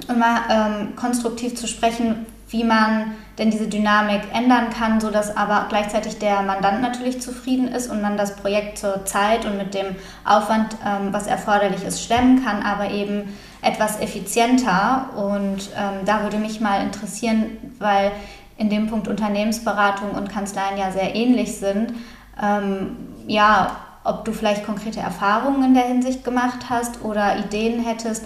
[0.08, 5.66] und mal ähm, konstruktiv zu sprechen, wie man denn diese Dynamik ändern kann, sodass aber
[5.68, 9.86] gleichzeitig der Mandant natürlich zufrieden ist und man das Projekt zur Zeit und mit dem
[10.24, 13.32] Aufwand, ähm, was erforderlich ist, stemmen kann, aber eben
[13.64, 15.10] etwas effizienter.
[15.16, 18.12] Und ähm, da würde mich mal interessieren, weil
[18.56, 21.94] in dem Punkt Unternehmensberatung und Kanzleien ja sehr ähnlich sind,
[22.40, 22.96] ähm,
[23.26, 28.24] ja, ob du vielleicht konkrete Erfahrungen in der Hinsicht gemacht hast oder Ideen hättest,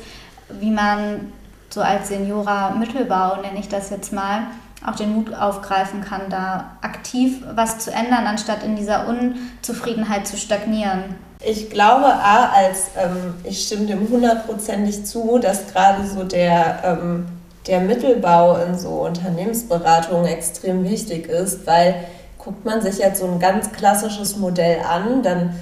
[0.61, 1.33] wie man
[1.70, 4.48] so als Seniora Mittelbau, nenne ich das jetzt mal,
[4.85, 10.37] auch den Mut aufgreifen kann, da aktiv was zu ändern, anstatt in dieser Unzufriedenheit zu
[10.37, 11.16] stagnieren.
[11.40, 17.27] Ich glaube, A, als ähm, ich stimme dem hundertprozentig zu, dass gerade so der, ähm,
[17.66, 21.94] der Mittelbau in so Unternehmensberatungen extrem wichtig ist, weil
[22.38, 25.55] guckt man sich jetzt so ein ganz klassisches Modell an, dann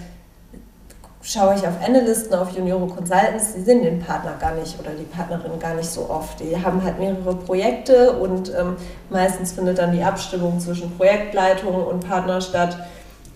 [1.21, 5.05] schaue ich auf Analysten, auf Juniore Consultants, die sehen den Partner gar nicht oder die
[5.05, 6.41] Partnerin gar nicht so oft.
[6.41, 8.77] Die haben halt mehrere Projekte und ähm,
[9.11, 12.79] meistens findet dann die Abstimmung zwischen Projektleitung und Partner statt.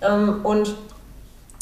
[0.03, 0.75] Ähm, und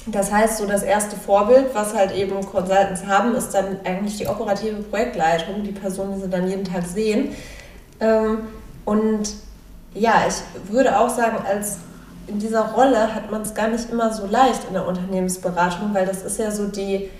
[0.06, 4.26] das heißt, so das erste Vorbild, was halt eben Consultants haben, ist dann eigentlich die
[4.26, 7.34] operative Projektleitung, die Person, die sie dann jeden Tag sehen.
[8.00, 8.40] Ähm,
[8.84, 9.34] und
[9.94, 11.78] ja, ich würde auch sagen, als
[12.26, 16.06] in dieser Rolle hat man es gar nicht immer so leicht in der Unternehmensberatung, weil
[16.06, 17.11] das ist ja so die,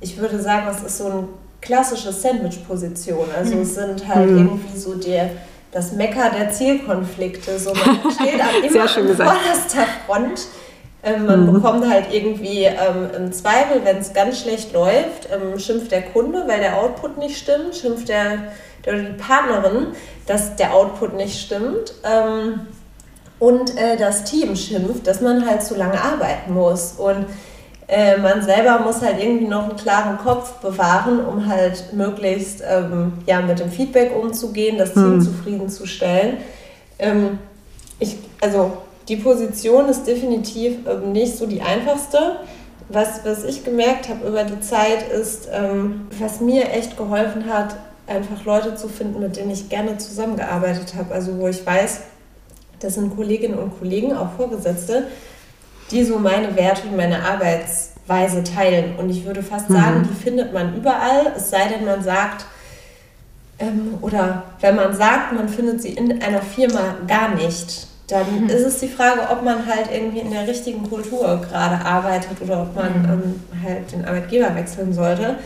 [0.00, 1.28] ich würde sagen, das ist so eine
[1.60, 3.26] klassische Sandwich-Position.
[3.36, 4.38] Also es sind halt mhm.
[4.38, 5.30] irgendwie so der,
[5.72, 7.58] das Mecker der Zielkonflikte.
[7.58, 10.46] So man steht immer Sehr schön an vorderster Front.
[11.04, 11.52] Ähm, man mhm.
[11.52, 16.44] bekommt halt irgendwie ähm, im Zweifel, wenn es ganz schlecht läuft, ähm, schimpft der Kunde,
[16.46, 18.52] weil der Output nicht stimmt, schimpft der,
[18.86, 19.88] der die Partnerin,
[20.26, 21.92] dass der Output nicht stimmt.
[22.04, 22.60] Ähm,
[23.38, 26.92] und äh, das Team schimpft, dass man halt zu lange arbeiten muss.
[26.92, 27.26] Und
[27.86, 33.12] äh, man selber muss halt irgendwie noch einen klaren Kopf bewahren, um halt möglichst ähm,
[33.26, 35.20] ja, mit dem Feedback umzugehen, das Team hm.
[35.20, 36.38] zufriedenzustellen.
[36.98, 37.38] Ähm,
[37.98, 42.36] ich, also die Position ist definitiv ähm, nicht so die einfachste.
[42.88, 47.76] Was, was ich gemerkt habe über die Zeit ist, ähm, was mir echt geholfen hat,
[48.06, 51.14] einfach Leute zu finden, mit denen ich gerne zusammengearbeitet habe.
[51.14, 52.02] Also wo ich weiß,
[52.80, 55.06] das sind Kolleginnen und Kollegen, auch Vorgesetzte,
[55.90, 58.96] die so meine Werte und meine Arbeitsweise teilen.
[58.96, 59.74] Und ich würde fast mhm.
[59.74, 62.44] sagen, die findet man überall, es sei denn, man sagt,
[63.58, 68.50] ähm, oder wenn man sagt, man findet sie in einer Firma gar nicht, dann mhm.
[68.50, 72.62] ist es die Frage, ob man halt irgendwie in der richtigen Kultur gerade arbeitet oder
[72.62, 73.08] ob man mhm.
[73.12, 75.36] ähm, halt den Arbeitgeber wechseln sollte.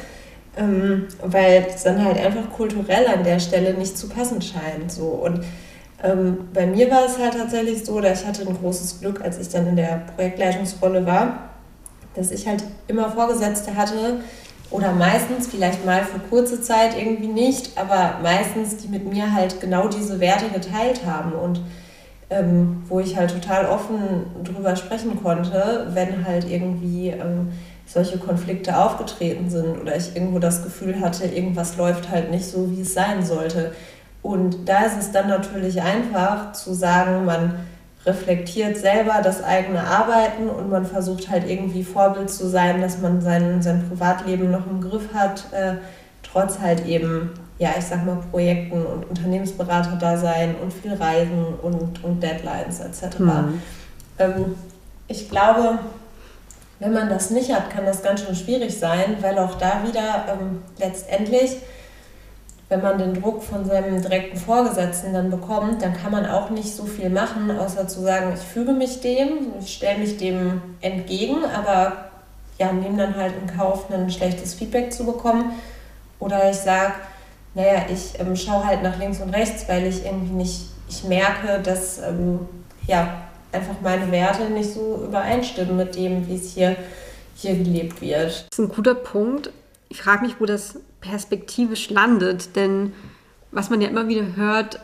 [0.56, 4.90] Ähm, weil es dann halt einfach kulturell an der Stelle nicht zu passen scheint.
[4.90, 5.04] So.
[5.04, 5.44] Und
[6.02, 9.38] ähm, bei mir war es halt tatsächlich so, dass ich hatte ein großes Glück, als
[9.38, 11.50] ich dann in der Projektleitungsrolle war,
[12.14, 14.20] dass ich halt immer Vorgesetzte hatte
[14.70, 19.60] oder meistens, vielleicht mal für kurze Zeit irgendwie nicht, aber meistens, die mit mir halt
[19.60, 21.60] genau diese Werte geteilt haben und
[22.30, 27.52] ähm, wo ich halt total offen drüber sprechen konnte, wenn halt irgendwie ähm,
[27.86, 32.70] solche Konflikte aufgetreten sind oder ich irgendwo das Gefühl hatte, irgendwas läuft halt nicht so,
[32.70, 33.72] wie es sein sollte.
[34.22, 37.54] Und da ist es dann natürlich einfach zu sagen, man
[38.04, 43.20] reflektiert selber das eigene Arbeiten und man versucht halt irgendwie Vorbild zu sein, dass man
[43.20, 45.74] sein, sein Privatleben noch im Griff hat, äh,
[46.22, 51.54] trotz halt eben, ja, ich sag mal, Projekten und Unternehmensberater da sein und viel Reisen
[51.62, 53.18] und, und Deadlines etc.
[53.18, 53.62] Mhm.
[54.18, 54.54] Ähm,
[55.08, 55.78] ich glaube,
[56.78, 60.26] wenn man das nicht hat, kann das ganz schön schwierig sein, weil auch da wieder
[60.28, 61.58] ähm, letztendlich
[62.68, 66.74] wenn man den Druck von seinem direkten Vorgesetzten dann bekommt, dann kann man auch nicht
[66.74, 71.44] so viel machen, außer zu sagen, ich füge mich dem, ich stelle mich dem entgegen,
[71.44, 72.10] aber
[72.58, 75.52] ja, nehme dann halt in Kauf, ein schlechtes Feedback zu bekommen.
[76.18, 76.94] Oder ich sage,
[77.54, 81.60] naja, ich ähm, schaue halt nach links und rechts, weil ich irgendwie nicht, ich merke,
[81.62, 82.40] dass ähm,
[82.86, 86.76] ja, einfach meine Werte nicht so übereinstimmen mit dem, wie es hier,
[87.36, 88.46] hier gelebt wird.
[88.50, 89.50] Das ist ein guter Punkt.
[89.88, 92.56] Ich frage mich, wo das perspektivisch landet.
[92.56, 92.92] Denn
[93.50, 94.80] was man ja immer wieder hört,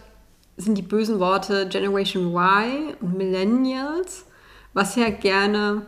[0.57, 4.25] sind die bösen Worte Generation Y und Millennials,
[4.73, 5.83] was ja gerne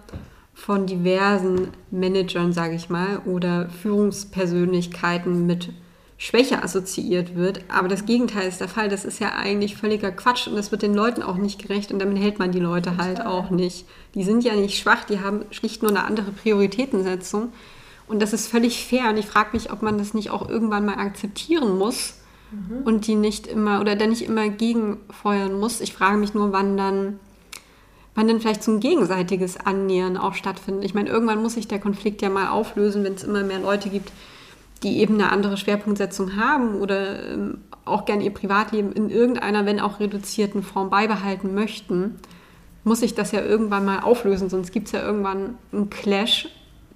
[0.54, 5.70] von diversen Managern, sage ich mal, oder Führungspersönlichkeiten mit
[6.18, 7.60] Schwäche assoziiert wird.
[7.68, 8.88] Aber das Gegenteil ist der Fall.
[8.88, 11.98] Das ist ja eigentlich völliger Quatsch und das wird den Leuten auch nicht gerecht und
[11.98, 13.86] damit hält man die Leute halt auch nicht.
[14.14, 17.52] Die sind ja nicht schwach, die haben schlicht nur eine andere Prioritätensetzung.
[18.08, 19.10] Und das ist völlig fair.
[19.10, 22.14] Und ich frage mich, ob man das nicht auch irgendwann mal akzeptieren muss
[22.50, 22.82] mhm.
[22.84, 25.80] und die nicht immer oder dann nicht immer gegenfeuern muss.
[25.80, 27.18] Ich frage mich nur, wann dann,
[28.14, 30.84] wann dann vielleicht so ein gegenseitiges Annähern auch stattfindet.
[30.84, 33.90] Ich meine, irgendwann muss sich der Konflikt ja mal auflösen, wenn es immer mehr Leute
[33.90, 34.12] gibt,
[34.82, 39.80] die eben eine andere Schwerpunktsetzung haben oder ähm, auch gerne ihr Privatleben in irgendeiner, wenn
[39.80, 42.16] auch reduzierten Form beibehalten möchten,
[42.84, 46.48] muss sich das ja irgendwann mal auflösen, sonst gibt es ja irgendwann einen Clash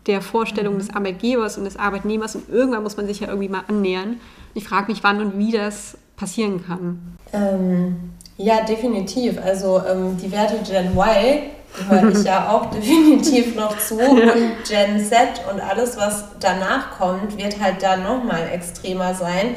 [0.07, 3.65] der Vorstellung des Arbeitgebers und des Arbeitnehmers und irgendwann muss man sich ja irgendwie mal
[3.69, 4.17] annähern.
[4.55, 7.17] Ich frage mich, wann und wie das passieren kann.
[7.33, 7.97] Ähm,
[8.37, 9.39] ja, definitiv.
[9.43, 15.05] Also ähm, die Werte Gen Y gehöre ich ja auch definitiv noch zu und Gen
[15.05, 19.55] Z und alles, was danach kommt, wird halt da nochmal extremer sein.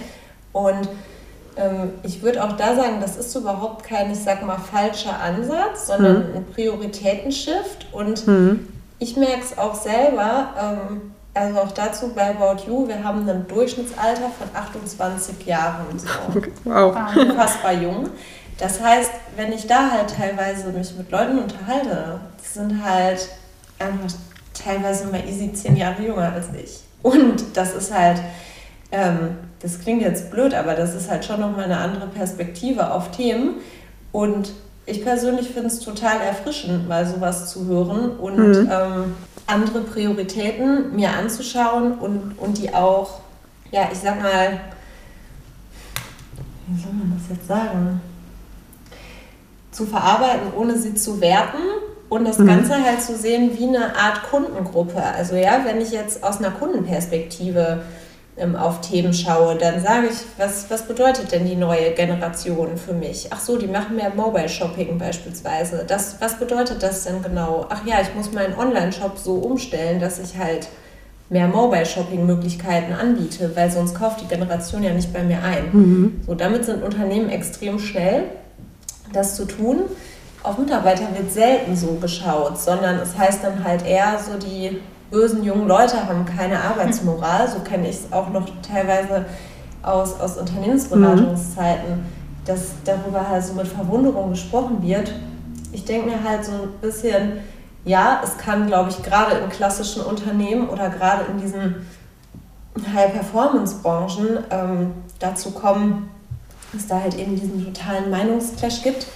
[0.51, 0.89] Und
[1.55, 5.87] ähm, ich würde auch da sagen, das ist überhaupt kein, ich sag mal, falscher Ansatz,
[5.87, 6.37] sondern mhm.
[6.37, 7.87] ein Prioritätenshift.
[7.91, 8.67] Und mhm
[9.03, 13.45] ich merke es auch selber, ähm, also auch dazu bei About You, wir haben ein
[13.47, 15.99] Durchschnittsalter von 28 Jahren.
[15.99, 16.07] So.
[16.63, 16.95] Wow.
[17.15, 18.09] Unfassbar jung.
[18.57, 23.29] Das heißt, wenn ich da halt teilweise mich mit Leuten unterhalte, die sind halt
[23.79, 24.15] einfach
[24.53, 26.79] teilweise mal easy zehn Jahre jünger als ich.
[27.01, 28.21] Und das ist halt,
[28.91, 33.11] ähm, das klingt jetzt blöd, aber das ist halt schon nochmal eine andere Perspektive auf
[33.11, 33.55] Themen.
[34.11, 34.53] Und
[34.85, 38.69] ich persönlich finde es total erfrischend, mal sowas zu hören und mhm.
[38.71, 39.15] ähm,
[39.47, 43.21] andere Prioritäten mir anzuschauen und, und die auch,
[43.71, 44.59] ja, ich sag mal,
[46.67, 48.01] wie soll man das jetzt sagen?
[49.73, 51.57] Zu verarbeiten, ohne sie zu werten
[52.13, 52.47] und das mhm.
[52.47, 55.01] Ganze halt zu sehen wie eine Art Kundengruppe.
[55.01, 57.81] Also ja, wenn ich jetzt aus einer Kundenperspektive
[58.37, 62.93] ähm, auf Themen schaue, dann sage ich, was, was bedeutet denn die neue Generation für
[62.93, 63.27] mich?
[63.31, 65.85] Ach so, die machen mehr Mobile Shopping beispielsweise.
[65.87, 67.65] Das, was bedeutet das denn genau?
[67.69, 70.67] Ach ja, ich muss meinen Online-Shop so umstellen, dass ich halt
[71.29, 75.69] mehr Mobile Shopping Möglichkeiten anbiete, weil sonst kauft die Generation ja nicht bei mir ein.
[75.71, 76.21] Mhm.
[76.25, 78.25] So, damit sind Unternehmen extrem schnell,
[79.11, 79.81] das zu tun.
[80.43, 85.43] Auf Mitarbeiter wird selten so geschaut, sondern es heißt dann halt eher so die bösen
[85.43, 87.47] jungen Leute haben keine Arbeitsmoral.
[87.47, 89.25] So kenne ich es auch noch teilweise
[89.83, 92.05] aus, aus Unternehmensberatungszeiten, mhm.
[92.45, 95.13] dass darüber halt so mit Verwunderung gesprochen wird.
[95.71, 97.33] Ich denke mir halt so ein bisschen,
[97.85, 101.85] ja, es kann, glaube ich, gerade in klassischen Unternehmen oder gerade in diesen
[102.93, 106.09] High-Performance-Branchen ähm, dazu kommen,
[106.73, 109.07] dass da halt eben diesen totalen Meinungsclash gibt.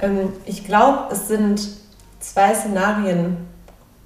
[0.00, 1.68] Ähm, ich glaube, es sind
[2.20, 3.36] zwei Szenarien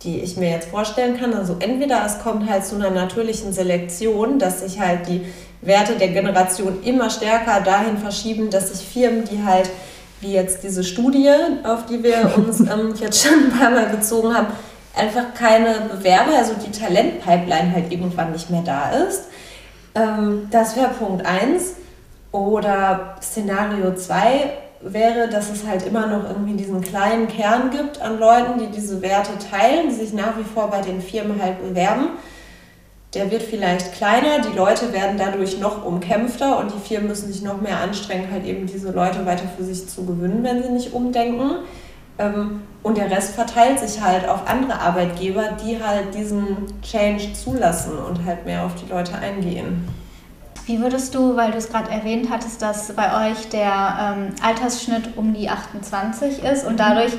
[0.03, 1.35] die ich mir jetzt vorstellen kann.
[1.35, 5.23] Also entweder es kommt halt zu einer natürlichen Selektion, dass sich halt die
[5.63, 9.71] Werte der Generation immer stärker dahin verschieben, dass sich Firmen, die halt,
[10.21, 11.31] wie jetzt diese Studie,
[11.65, 14.49] auf die wir uns ähm, jetzt schon ein paar Mal bezogen haben,
[14.95, 19.25] einfach keine Bewerber, also die Talentpipeline halt irgendwann nicht mehr da ist.
[19.95, 21.75] Ähm, das wäre Punkt 1.
[22.37, 24.51] Oder Szenario 2,
[24.83, 29.01] wäre, dass es halt immer noch irgendwie diesen kleinen Kern gibt an Leuten, die diese
[29.01, 32.09] Werte teilen, die sich nach wie vor bei den Firmen halt bewerben.
[33.15, 37.41] Der wird vielleicht kleiner, die Leute werden dadurch noch umkämpfter und die Firmen müssen sich
[37.41, 40.93] noch mehr anstrengen, halt eben diese Leute weiter für sich zu gewinnen, wenn sie nicht
[40.93, 41.53] umdenken.
[42.19, 47.97] Ähm, und der Rest verteilt sich halt auf andere Arbeitgeber, die halt diesen Change zulassen
[47.97, 49.89] und halt mehr auf die Leute eingehen.
[50.67, 55.17] Wie würdest du, weil du es gerade erwähnt hattest, dass bei euch der ähm, Altersschnitt
[55.17, 57.13] um die 28 ist und dadurch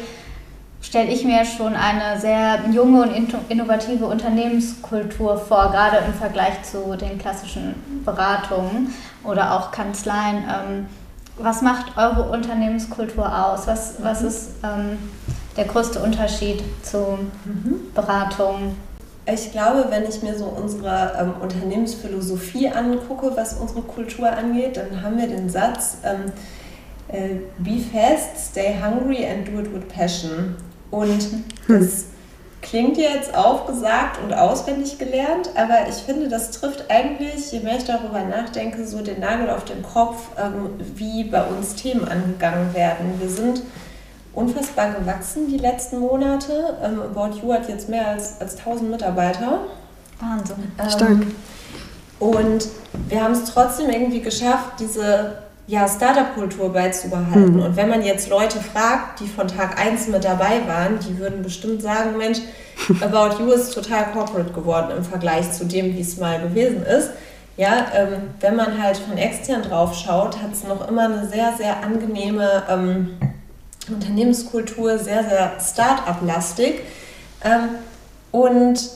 [0.82, 6.96] stelle ich mir schon eine sehr junge und innovative Unternehmenskultur vor, gerade im Vergleich zu
[6.98, 10.44] den klassischen Beratungen oder auch Kanzleien.
[10.44, 10.86] Ähm,
[11.38, 13.68] was macht eure Unternehmenskultur aus?
[13.68, 14.28] Was, was mhm.
[14.28, 14.98] ist ähm,
[15.56, 17.92] der größte Unterschied zu mhm.
[17.94, 18.76] Beratungen?
[19.32, 25.02] Ich glaube, wenn ich mir so unsere ähm, Unternehmensphilosophie angucke, was unsere Kultur angeht, dann
[25.02, 26.32] haben wir den Satz, ähm,
[27.10, 30.56] äh, be fast, stay hungry and do it with passion.
[30.92, 31.28] Und
[31.68, 32.06] das
[32.62, 37.86] klingt jetzt aufgesagt und auswendig gelernt, aber ich finde, das trifft eigentlich, je mehr ich
[37.86, 43.20] darüber nachdenke, so den Nagel auf den Kopf, ähm, wie bei uns Themen angegangen werden.
[43.20, 43.62] Wir sind
[44.38, 46.78] unfassbar gewachsen die letzten Monate.
[46.84, 49.62] Ähm, About You hat jetzt mehr als, als 1000 Mitarbeiter.
[50.20, 50.72] Wahnsinn.
[50.80, 51.18] Ähm, Stark.
[52.20, 52.68] Und
[53.10, 57.56] wir haben es trotzdem irgendwie geschafft, diese ja, Startup-Kultur beizubehalten.
[57.56, 57.64] Mhm.
[57.64, 61.42] Und wenn man jetzt Leute fragt, die von Tag 1 mit dabei waren, die würden
[61.42, 62.40] bestimmt sagen, Mensch,
[63.02, 67.10] About You ist total corporate geworden im Vergleich zu dem, wie es mal gewesen ist.
[67.58, 71.54] Ja, ähm, wenn man halt von extern drauf schaut, hat es noch immer eine sehr,
[71.58, 73.18] sehr angenehme ähm,
[73.96, 76.82] Unternehmenskultur sehr, sehr Start-up-lastig.
[77.44, 77.70] Ähm,
[78.32, 78.90] und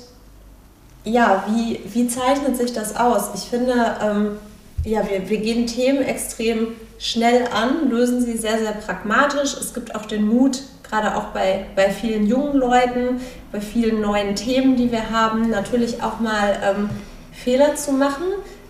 [1.04, 3.32] ja, wie, wie zeichnet sich das aus?
[3.36, 4.38] Ich finde, ähm,
[4.84, 9.56] ja, wir, wir gehen Themen extrem schnell an, lösen sie sehr, sehr pragmatisch.
[9.60, 14.36] Es gibt auch den Mut, gerade auch bei, bei vielen jungen Leuten, bei vielen neuen
[14.36, 16.90] Themen, die wir haben, natürlich auch mal ähm,
[17.32, 18.26] Fehler zu machen,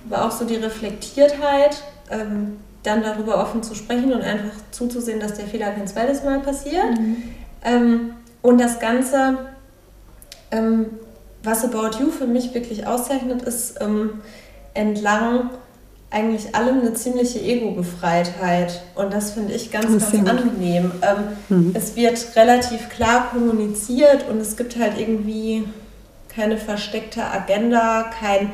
[0.10, 5.36] aber auch so die Reflektiertheit, ähm, dann darüber offen zu sprechen und einfach zuzusehen, dass
[5.36, 7.00] der Fehler kein zweites Mal passiert.
[7.00, 7.24] Mhm.
[7.64, 9.38] Ähm, und das Ganze,
[10.50, 10.88] ähm,
[11.44, 14.22] was About You für mich wirklich auszeichnet, ist ähm,
[14.74, 15.52] entlang
[16.10, 18.82] eigentlich allem eine ziemliche Ego-Befreitheit.
[18.96, 20.92] Und das finde ich ganz, ganz angenehm.
[21.02, 21.72] Ähm, mhm.
[21.74, 25.64] Es wird relativ klar kommuniziert und es gibt halt irgendwie
[26.36, 28.52] keine versteckte Agenda, kein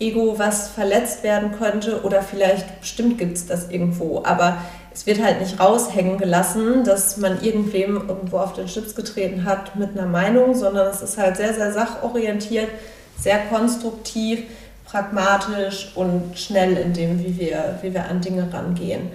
[0.00, 4.58] Ego, was verletzt werden könnte oder vielleicht stimmt gibt es das irgendwo, aber
[4.92, 9.76] es wird halt nicht raushängen gelassen, dass man irgendwem irgendwo auf den Schlips getreten hat
[9.76, 12.68] mit einer Meinung, sondern es ist halt sehr, sehr sachorientiert,
[13.16, 14.42] sehr konstruktiv,
[14.84, 19.10] pragmatisch und schnell in dem, wie wir, wie wir an Dinge rangehen.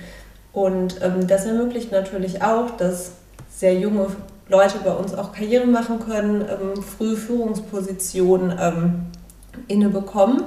[0.53, 3.13] Und ähm, das ermöglicht natürlich auch, dass
[3.49, 4.07] sehr junge
[4.47, 9.05] Leute bei uns auch Karriere machen können, ähm, früh Führungspositionen ähm,
[9.67, 10.43] inne bekommen.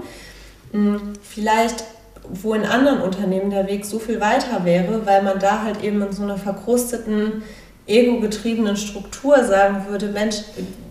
[1.22, 1.84] Vielleicht,
[2.28, 6.02] wo in anderen Unternehmen der Weg so viel weiter wäre, weil man da halt eben
[6.02, 7.42] in so einer verkrusteten,
[7.86, 10.36] ego-getriebenen Struktur sagen würde, Mensch,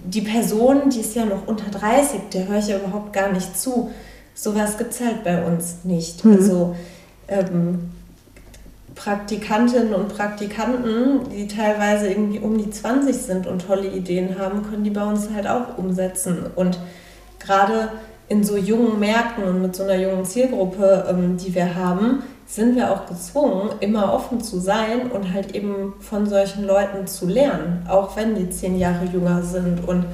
[0.05, 3.59] die Person, die ist ja noch unter 30, der höre ich ja überhaupt gar nicht
[3.59, 3.91] zu.
[4.33, 6.23] Sowas gibt es halt bei uns nicht.
[6.23, 6.33] Mhm.
[6.33, 6.75] Also
[7.27, 7.91] ähm,
[8.95, 14.83] Praktikantinnen und Praktikanten, die teilweise irgendwie um die 20 sind und tolle Ideen haben, können
[14.83, 16.45] die bei uns halt auch umsetzen.
[16.55, 16.79] Und
[17.39, 17.89] gerade
[18.27, 22.75] in so jungen Märkten und mit so einer jungen Zielgruppe, ähm, die wir haben, sind
[22.75, 27.85] wir auch gezwungen, immer offen zu sein und halt eben von solchen Leuten zu lernen,
[27.89, 30.05] auch wenn die zehn Jahre jünger sind und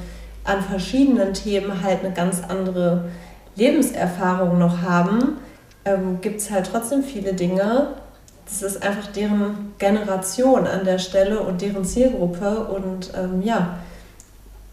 [0.44, 3.10] an verschiedenen Themen halt eine ganz andere
[3.56, 5.38] Lebenserfahrung noch haben,
[5.86, 7.96] ähm, gibt es halt trotzdem viele Dinge,
[8.46, 13.78] das ist einfach deren Generation an der Stelle und deren Zielgruppe und ähm, ja,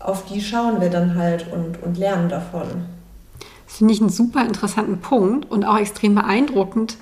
[0.01, 2.98] auf die schauen wir dann halt und, und lernen davon.
[3.69, 6.97] Das finde ich einen super interessanten Punkt und auch extrem beeindruckend,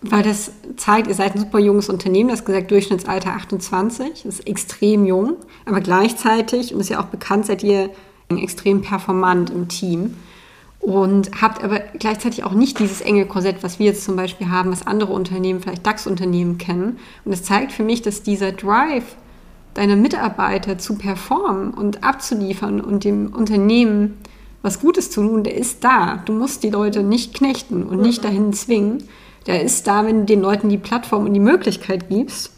[0.00, 4.46] weil das zeigt, ihr seid ein super junges Unternehmen, das gesagt Durchschnittsalter 28, das ist
[4.46, 5.36] extrem jung,
[5.66, 7.90] aber gleichzeitig, und ist ja auch bekannt, seid ihr
[8.30, 10.14] extrem performant im Team
[10.80, 14.72] und habt aber gleichzeitig auch nicht dieses enge Korsett, was wir jetzt zum Beispiel haben,
[14.72, 16.98] was andere Unternehmen, vielleicht DAX-Unternehmen kennen.
[17.26, 19.16] Und es zeigt für mich, dass dieser Drive
[19.74, 24.16] deiner Mitarbeiter zu performen und abzuliefern und dem Unternehmen
[24.62, 26.22] was Gutes zu tun, der ist da.
[26.24, 29.04] Du musst die Leute nicht knechten und nicht dahin zwingen.
[29.46, 32.50] Der ist da, wenn du den Leuten die Plattform und die Möglichkeit gibst.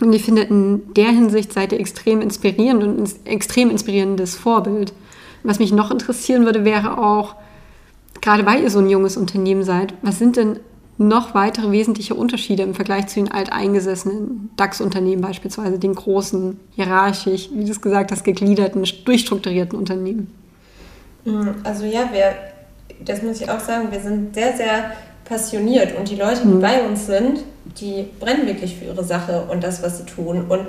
[0.00, 4.92] Und ich finde, in der Hinsicht seid ihr extrem inspirierend und ein extrem inspirierendes Vorbild.
[5.42, 7.36] Was mich noch interessieren würde, wäre auch,
[8.20, 10.58] gerade weil ihr so ein junges Unternehmen seid, was sind denn
[10.98, 17.64] noch weitere wesentliche Unterschiede im Vergleich zu den alteingesessenen DAX-Unternehmen beispielsweise, den großen, hierarchisch, wie
[17.64, 20.32] du es gesagt hast, gegliederten, durchstrukturierten Unternehmen?
[21.26, 22.34] Mm, also ja, wir,
[23.04, 24.92] das muss ich auch sagen, wir sind sehr, sehr
[25.26, 26.60] passioniert und die Leute, die mhm.
[26.60, 27.40] bei uns sind,
[27.78, 30.46] die brennen wirklich für ihre Sache und das, was sie tun.
[30.48, 30.68] Und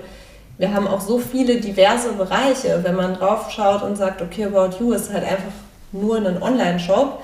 [0.57, 4.77] wir haben auch so viele diverse Bereiche, wenn man drauf schaut und sagt, okay, About
[4.79, 5.53] You ist halt einfach
[5.93, 7.21] nur ein Online-Shop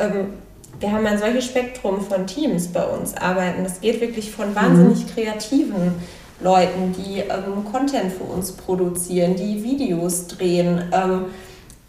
[0.00, 0.32] ähm,
[0.80, 3.62] wir haben ein solches Spektrum von Teams bei uns arbeiten.
[3.64, 5.10] Das geht wirklich von wahnsinnig mhm.
[5.10, 5.94] kreativen
[6.40, 11.26] Leuten, die ähm, Content für uns produzieren, die Videos drehen, ähm,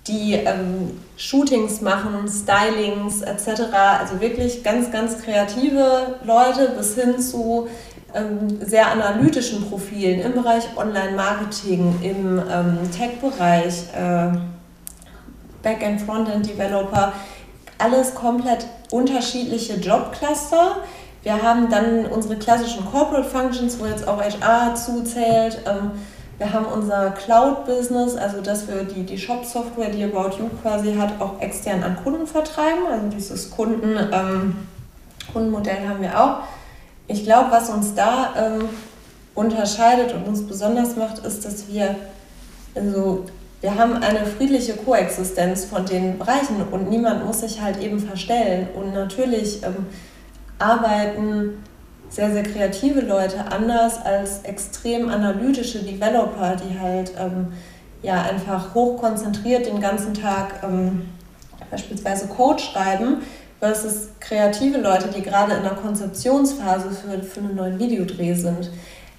[0.07, 3.73] die ähm, Shootings machen, Stylings etc.
[3.99, 7.67] Also wirklich ganz, ganz kreative Leute bis hin zu
[8.13, 14.37] ähm, sehr analytischen Profilen im Bereich Online-Marketing, im ähm, Tech-Bereich, äh,
[15.61, 17.13] Backend, Frontend Developer
[17.81, 20.77] alles komplett unterschiedliche Jobcluster.
[21.23, 25.59] Wir haben dann unsere klassischen Corporate Functions, wo jetzt auch HR zuzählt.
[25.65, 25.91] Ähm,
[26.41, 31.21] wir haben unser Cloud-Business, also dass wir die, die Shop-Software, die About You quasi hat,
[31.21, 32.87] auch extern an Kunden vertreiben.
[32.91, 34.55] Also dieses Kunden, ähm,
[35.31, 36.37] Kundenmodell haben wir auch.
[37.05, 38.69] Ich glaube, was uns da ähm,
[39.35, 41.95] unterscheidet und uns besonders macht, ist, dass wir
[42.73, 43.25] also
[43.61, 48.67] wir haben eine friedliche Koexistenz von den Bereichen und niemand muss sich halt eben verstellen.
[48.73, 49.85] Und natürlich ähm,
[50.57, 51.61] arbeiten
[52.11, 57.53] sehr, sehr kreative Leute anders als extrem analytische Developer, die halt ähm,
[58.03, 61.09] ja einfach hochkonzentriert den ganzen Tag ähm,
[61.71, 63.21] beispielsweise Code schreiben,
[63.59, 68.69] versus kreative Leute, die gerade in der Konzeptionsphase für, für einen neuen Videodreh sind.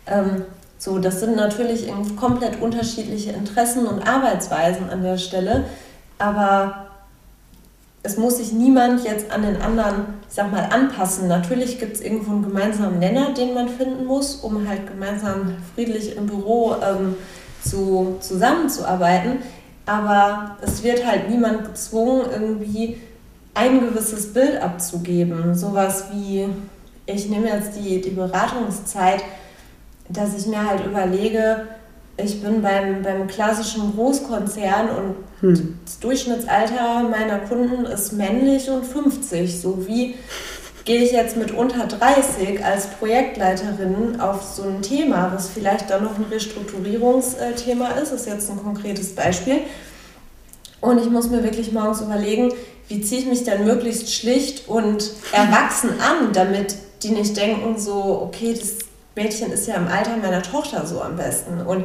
[0.06, 0.44] Ähm,
[0.76, 1.86] so, das sind natürlich
[2.16, 5.64] komplett unterschiedliche Interessen und Arbeitsweisen an der Stelle,
[6.18, 6.91] aber
[8.02, 11.28] es muss sich niemand jetzt an den anderen, ich sag mal, anpassen.
[11.28, 16.16] Natürlich gibt es irgendwo einen gemeinsamen Nenner, den man finden muss, um halt gemeinsam friedlich
[16.16, 17.16] im Büro ähm,
[17.64, 19.38] zu, zusammenzuarbeiten.
[19.86, 23.00] Aber es wird halt niemand gezwungen, irgendwie
[23.54, 25.54] ein gewisses Bild abzugeben.
[25.54, 26.48] Sowas wie,
[27.06, 29.22] ich nehme jetzt die, die Beratungszeit
[30.12, 31.66] dass ich mir halt überlege,
[32.24, 35.78] ich bin beim, beim klassischen Großkonzern und hm.
[35.84, 39.60] das Durchschnittsalter meiner Kunden ist männlich und 50.
[39.60, 40.14] So wie
[40.84, 46.04] gehe ich jetzt mit unter 30 als Projektleiterin auf so ein Thema, was vielleicht dann
[46.04, 49.60] noch ein Restrukturierungsthema ist, ist jetzt ein konkretes Beispiel.
[50.80, 52.52] Und ich muss mir wirklich morgens überlegen,
[52.88, 58.20] wie ziehe ich mich dann möglichst schlicht und erwachsen an, damit die nicht denken, so,
[58.22, 58.78] okay, das
[59.14, 61.60] Mädchen ist ja im Alter meiner Tochter so am besten.
[61.60, 61.84] Und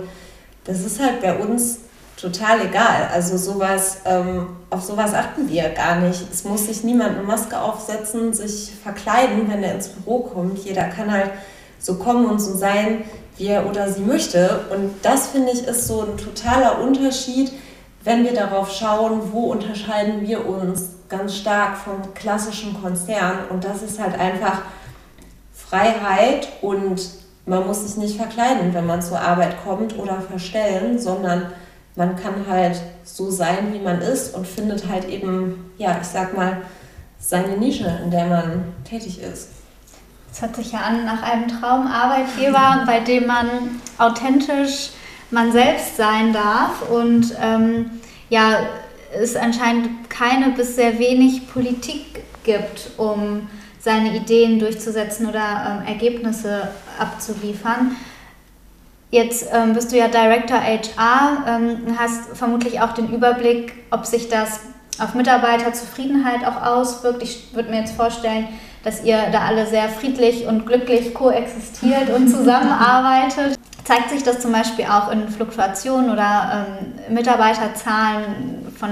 [0.67, 1.79] das ist halt bei uns
[2.17, 3.09] total egal.
[3.13, 6.21] Also sowas, ähm, auf sowas achten wir gar nicht.
[6.31, 10.59] Es muss sich niemand eine Maske aufsetzen, sich verkleiden, wenn er ins Büro kommt.
[10.59, 11.31] Jeder kann halt
[11.79, 13.03] so kommen und so sein,
[13.37, 14.65] wie er oder sie möchte.
[14.71, 17.51] Und das finde ich ist so ein totaler Unterschied,
[18.03, 23.39] wenn wir darauf schauen, wo unterscheiden wir uns ganz stark vom klassischen Konzern.
[23.49, 24.63] Und das ist halt einfach
[25.53, 26.99] Freiheit und
[27.47, 31.47] man muss sich nicht verkleiden, wenn man zur Arbeit kommt oder verstellen, sondern
[31.95, 36.35] man kann halt so sein, wie man ist und findet halt eben, ja, ich sag
[36.35, 36.61] mal,
[37.19, 39.49] seine Nische, in der man tätig ist.
[40.29, 43.47] Das hört sich ja an nach einem Traumarbeitgeber, bei dem man
[43.97, 44.89] authentisch
[45.31, 47.91] man selbst sein darf und ähm,
[48.29, 48.59] ja,
[49.19, 53.47] es anscheinend keine bis sehr wenig Politik gibt, um
[53.79, 56.69] seine Ideen durchzusetzen oder ähm, Ergebnisse
[56.99, 57.95] abzuliefern.
[59.09, 64.27] Jetzt ähm, bist du ja Director HR, ähm, hast vermutlich auch den Überblick, ob sich
[64.27, 64.59] das
[64.99, 67.23] auf Mitarbeiterzufriedenheit auch auswirkt.
[67.23, 68.47] Ich würde mir jetzt vorstellen,
[68.83, 73.57] dass ihr da alle sehr friedlich und glücklich koexistiert und zusammenarbeitet.
[73.85, 76.65] Zeigt sich das zum Beispiel auch in Fluktuationen oder
[77.09, 78.89] ähm, Mitarbeiterzahlen von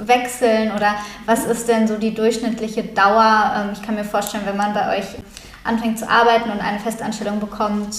[0.00, 3.52] Wechseln oder was ist denn so die durchschnittliche Dauer?
[3.56, 5.06] Ähm, ich kann mir vorstellen, wenn man bei euch
[5.64, 7.94] anfängt zu arbeiten und eine Festanstellung bekommt,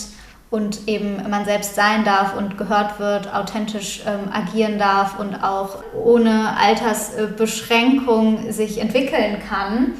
[0.49, 5.83] und eben man selbst sein darf und gehört wird, authentisch ähm, agieren darf und auch
[5.93, 9.93] ohne Altersbeschränkung sich entwickeln kann,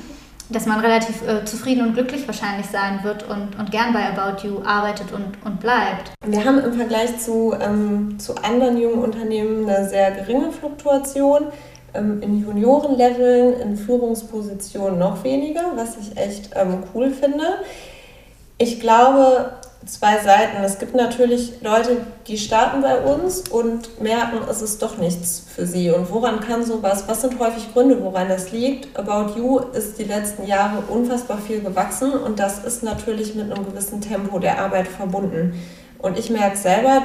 [0.50, 4.48] dass man relativ äh, zufrieden und glücklich wahrscheinlich sein wird und, und gern bei About
[4.48, 6.14] You arbeitet und, und bleibt.
[6.26, 11.48] Wir haben im Vergleich zu, ähm, zu anderen jungen Unternehmen eine sehr geringe Fluktuation.
[11.98, 17.44] Ähm, in Juniorenleveln, in Führungspositionen noch weniger, was ich echt ähm, cool finde.
[18.58, 19.52] Ich glaube,
[19.86, 20.64] zwei Seiten.
[20.64, 25.66] Es gibt natürlich Leute, die starten bei uns und merken, es ist doch nichts für
[25.66, 25.92] sie.
[25.92, 28.98] Und woran kann sowas, was sind häufig Gründe, woran das liegt?
[28.98, 33.66] About You ist die letzten Jahre unfassbar viel gewachsen und das ist natürlich mit einem
[33.66, 35.54] gewissen Tempo der Arbeit verbunden.
[36.00, 37.04] Und ich merke selber,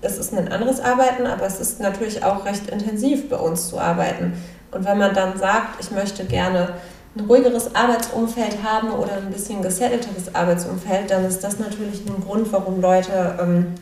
[0.00, 3.78] es ist ein anderes Arbeiten, aber es ist natürlich auch recht intensiv bei uns zu
[3.78, 4.34] arbeiten.
[4.70, 6.74] Und wenn man dann sagt, ich möchte gerne
[7.16, 12.52] ein ruhigeres Arbeitsumfeld haben oder ein bisschen gesettelteres Arbeitsumfeld, dann ist das natürlich ein Grund,
[12.52, 13.74] warum Leute ähm,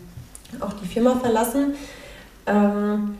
[0.60, 1.74] auch die Firma verlassen.
[2.46, 3.18] Ähm,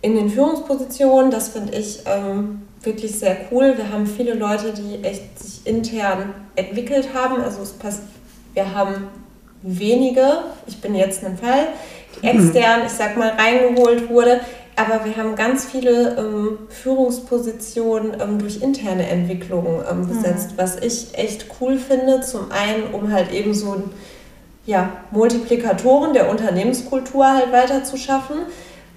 [0.00, 3.74] in den Führungspositionen, das finde ich ähm, wirklich sehr cool.
[3.76, 7.42] Wir haben viele Leute, die echt sich intern entwickelt haben.
[7.42, 8.02] Also es passt,
[8.54, 9.08] wir haben
[9.62, 11.68] wenige, ich bin jetzt ein Fall.
[12.22, 14.40] Extern, ich sag mal, reingeholt wurde,
[14.78, 20.58] aber wir haben ganz viele ähm, Führungspositionen ähm, durch interne Entwicklungen ähm, besetzt, mhm.
[20.58, 22.20] was ich echt cool finde.
[22.20, 23.82] Zum einen, um halt eben so
[24.66, 28.36] ja, Multiplikatoren der Unternehmenskultur halt weiter zu schaffen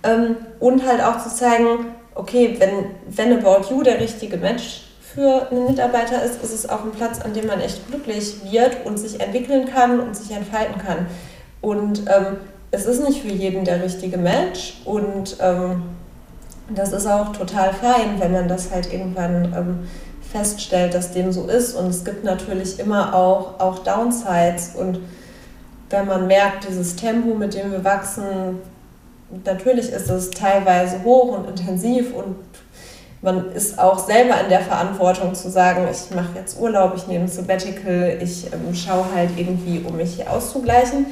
[0.04, 5.50] ähm, und halt auch zu zeigen, okay, wenn, wenn About You der richtige Match für
[5.50, 8.98] einen Mitarbeiter ist, ist es auch ein Platz, an dem man echt glücklich wird und
[8.98, 11.08] sich entwickeln kann und sich entfalten kann.
[11.62, 12.38] Und ähm,
[12.72, 15.84] es ist nicht für jeden der richtige Match und ähm,
[16.70, 19.80] das ist auch total fein, wenn man das halt irgendwann ähm,
[20.32, 21.76] feststellt, dass dem so ist.
[21.76, 24.76] Und es gibt natürlich immer auch, auch Downsides.
[24.76, 25.00] Und
[25.90, 28.60] wenn man merkt, dieses Tempo, mit dem wir wachsen,
[29.44, 32.14] natürlich ist es teilweise hoch und intensiv.
[32.14, 32.38] Und
[33.22, 37.26] man ist auch selber in der Verantwortung zu sagen, ich mache jetzt Urlaub, ich nehme
[37.26, 41.08] ein Sabbatical, ich ähm, schaue halt irgendwie, um mich hier auszugleichen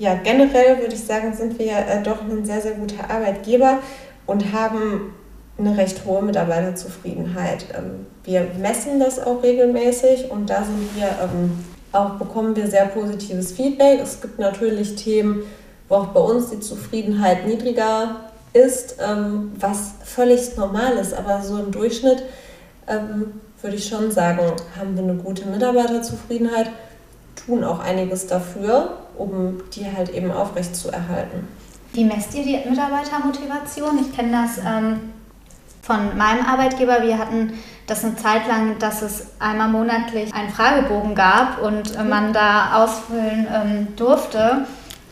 [0.00, 3.80] ja, generell würde ich sagen, sind wir äh, doch ein sehr, sehr guter Arbeitgeber
[4.26, 5.14] und haben
[5.58, 7.66] eine recht hohe Mitarbeiterzufriedenheit.
[7.76, 12.86] Ähm, wir messen das auch regelmäßig und da sind wir ähm, auch bekommen wir sehr
[12.86, 14.00] positives Feedback.
[14.02, 15.42] Es gibt natürlich Themen,
[15.90, 21.58] wo auch bei uns die Zufriedenheit niedriger ist, ähm, was völlig normal ist, aber so
[21.58, 22.22] im Durchschnitt
[22.88, 24.40] ähm, würde ich schon sagen,
[24.78, 26.70] haben wir eine gute Mitarbeiterzufriedenheit,
[27.36, 31.46] tun auch einiges dafür um die halt eben aufrecht zu erhalten.
[31.92, 33.98] Wie messt ihr die Mitarbeitermotivation?
[34.00, 35.12] Ich kenne das ähm,
[35.82, 37.02] von meinem Arbeitgeber.
[37.02, 37.52] Wir hatten
[37.86, 42.82] das eine Zeit lang, dass es einmal monatlich einen Fragebogen gab und äh, man da
[42.82, 44.66] ausfüllen ähm, durfte.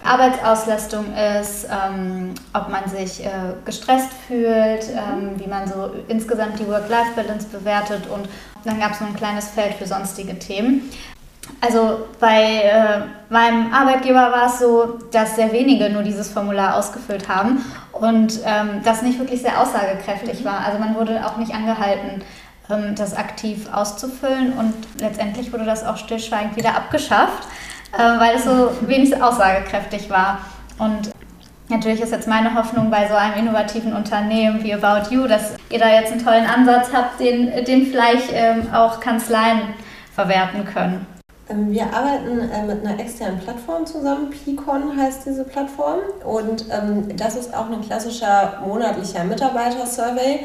[0.04, 1.06] Arbeitsauslastung
[1.40, 3.30] ist, ähm, ob man sich äh,
[3.64, 8.28] gestresst fühlt, ähm, wie man so insgesamt die Work-Life-Balance bewertet und
[8.64, 10.90] dann gab es so ein kleines Feld für sonstige Themen.
[11.60, 13.00] Also bei äh,
[13.30, 18.80] meinem Arbeitgeber war es so, dass sehr wenige nur dieses Formular ausgefüllt haben und ähm,
[18.84, 20.60] das nicht wirklich sehr aussagekräftig war.
[20.64, 22.22] Also man wurde auch nicht angehalten,
[22.70, 27.48] ähm, das aktiv auszufüllen und letztendlich wurde das auch stillschweigend wieder abgeschafft,
[27.92, 30.38] äh, weil es so wenig aussagekräftig war.
[30.78, 31.10] Und
[31.70, 35.78] Natürlich ist jetzt meine Hoffnung bei so einem innovativen Unternehmen wie About You, dass ihr
[35.78, 39.60] da jetzt einen tollen Ansatz habt, den, den vielleicht ähm, auch Kanzleien
[40.14, 41.06] verwerten können.
[41.48, 44.30] Ähm, wir arbeiten äh, mit einer externen Plattform zusammen.
[44.30, 46.00] Picon heißt diese Plattform.
[46.24, 50.40] Und ähm, das ist auch ein klassischer monatlicher Mitarbeiter-Survey.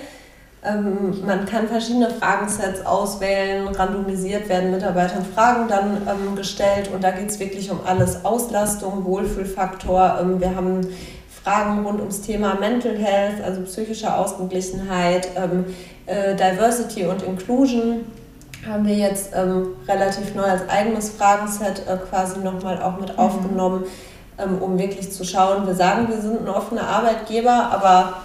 [0.65, 7.29] Ähm, man kann verschiedene Fragensets auswählen, randomisiert werden Mitarbeitern Fragen dann gestellt und da geht
[7.29, 8.23] es wirklich um alles.
[8.23, 10.21] Auslastung, Wohlfühlfaktor.
[10.39, 10.87] Wir haben
[11.43, 15.27] Fragen rund ums Thema Mental Health, also psychische Ausgeglichenheit,
[16.05, 18.05] äh, Diversity und Inclusion
[18.67, 23.19] haben wir jetzt ähm, relativ neu als eigenes Fragenset äh, quasi nochmal auch mit mhm.
[23.19, 23.83] aufgenommen,
[24.37, 28.21] ähm, um wirklich zu schauen, wir sagen, wir sind ein offener Arbeitgeber, aber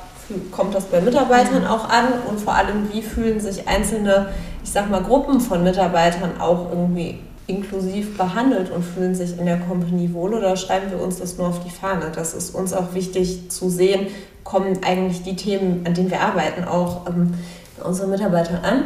[0.53, 1.69] kommt das bei Mitarbeitern mhm.
[1.69, 4.29] auch an und vor allem, wie fühlen sich einzelne,
[4.63, 9.59] ich sag mal, Gruppen von Mitarbeitern auch irgendwie inklusiv behandelt und fühlen sich in der
[9.59, 12.13] Company wohl oder schreiben wir uns das nur auf die Fahne?
[12.15, 14.09] Das ist uns auch wichtig zu sehen,
[14.45, 17.35] kommen eigentlich die Themen, an denen wir arbeiten, auch ähm,
[17.77, 18.85] bei unseren Mitarbeitern an.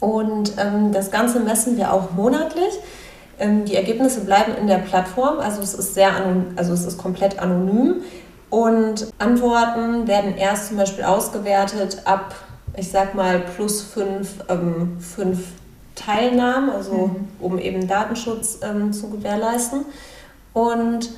[0.00, 2.78] Und ähm, das Ganze messen wir auch monatlich.
[3.38, 6.12] Ähm, die Ergebnisse bleiben in der Plattform, also es ist sehr
[6.56, 8.02] also es ist komplett anonym.
[8.50, 12.34] Und Antworten werden erst zum Beispiel ausgewertet ab,
[12.76, 15.48] ich sag mal, plus fünf, ähm, fünf
[15.94, 17.28] Teilnahmen, also mhm.
[17.40, 19.84] um eben Datenschutz ähm, zu gewährleisten.
[20.54, 21.10] Und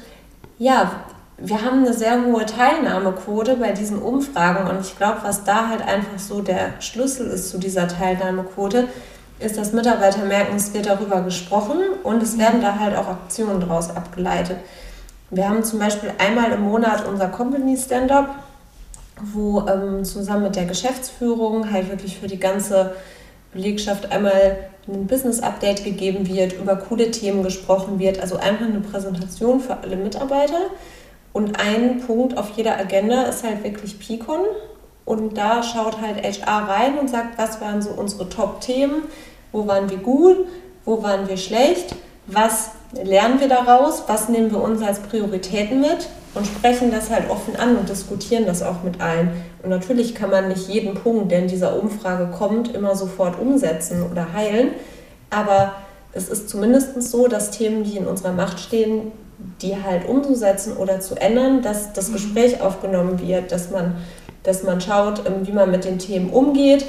[0.58, 1.04] ja,
[1.42, 5.80] wir haben eine sehr hohe Teilnahmequote bei diesen Umfragen und ich glaube, was da halt
[5.80, 8.88] einfach so der Schlüssel ist zu dieser Teilnahmequote,
[9.38, 13.60] ist, dass Mitarbeiter merken, es wird darüber gesprochen und es werden da halt auch Aktionen
[13.60, 14.58] daraus abgeleitet.
[15.30, 18.34] Wir haben zum Beispiel einmal im Monat unser Company Stand-up,
[19.32, 22.94] wo ähm, zusammen mit der Geschäftsführung halt wirklich für die ganze
[23.52, 29.60] Belegschaft einmal ein Business-Update gegeben wird, über coole Themen gesprochen wird, also einfach eine Präsentation
[29.60, 30.58] für alle Mitarbeiter.
[31.32, 34.40] Und ein Punkt auf jeder Agenda ist halt wirklich Picon.
[35.04, 39.02] Und da schaut halt HR rein und sagt, was waren so unsere Top-Themen,
[39.52, 40.46] wo waren wir gut,
[40.84, 46.08] wo waren wir schlecht, was lernen wir daraus, was nehmen wir uns als Prioritäten mit?
[46.32, 49.30] Und sprechen das halt offen an und diskutieren das auch mit allen.
[49.64, 54.04] Und natürlich kann man nicht jeden Punkt, der in dieser Umfrage kommt, immer sofort umsetzen
[54.08, 54.70] oder heilen,
[55.30, 55.74] aber
[56.12, 59.12] es ist zumindest so, dass Themen, die in unserer Macht stehen,
[59.62, 62.14] die halt umzusetzen oder zu ändern, dass das mhm.
[62.14, 63.96] Gespräch aufgenommen wird, dass man,
[64.42, 66.84] dass man schaut, ähm, wie man mit den Themen umgeht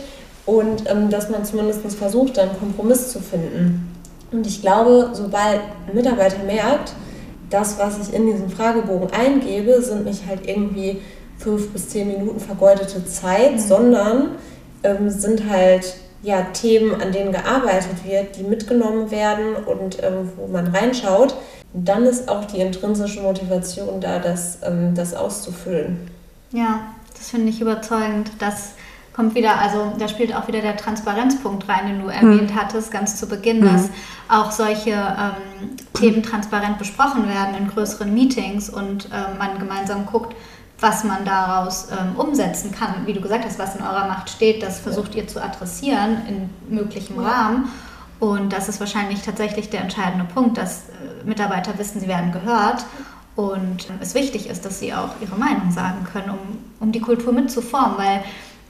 [0.45, 3.87] und ähm, dass man zumindest versucht, einen Kompromiss zu finden.
[4.31, 6.93] Und ich glaube, sobald ein Mitarbeiter merkt,
[7.49, 11.01] das, was ich in diesen Fragebogen eingebe, sind nicht halt irgendwie
[11.37, 13.59] fünf bis zehn Minuten vergeudete Zeit, mhm.
[13.59, 14.29] sondern
[14.83, 20.47] ähm, sind halt ja, Themen, an denen gearbeitet wird, die mitgenommen werden und ähm, wo
[20.47, 21.35] man reinschaut,
[21.73, 26.09] dann ist auch die intrinsische Motivation da, das, ähm, das auszufüllen.
[26.51, 26.81] Ja,
[27.13, 28.31] das finde ich überzeugend.
[28.39, 28.71] Das
[29.13, 32.09] kommt wieder, also da spielt auch wieder der Transparenzpunkt rein, den du mhm.
[32.09, 33.65] erwähnt hattest, ganz zu Beginn, mhm.
[33.65, 33.89] dass
[34.29, 40.35] auch solche ähm, Themen transparent besprochen werden in größeren Meetings und äh, man gemeinsam guckt,
[40.79, 43.05] was man daraus ähm, umsetzen kann.
[43.05, 46.75] Wie du gesagt hast, was in eurer Macht steht, das versucht ihr zu adressieren in
[46.75, 47.29] möglichem ja.
[47.29, 47.69] Rahmen.
[48.21, 52.85] Und das ist wahrscheinlich tatsächlich der entscheidende Punkt, dass äh, Mitarbeiter wissen, sie werden gehört
[53.35, 56.37] und es wichtig ist, dass sie auch ihre Meinung sagen können, um,
[56.79, 58.23] um die Kultur mitzuformen, weil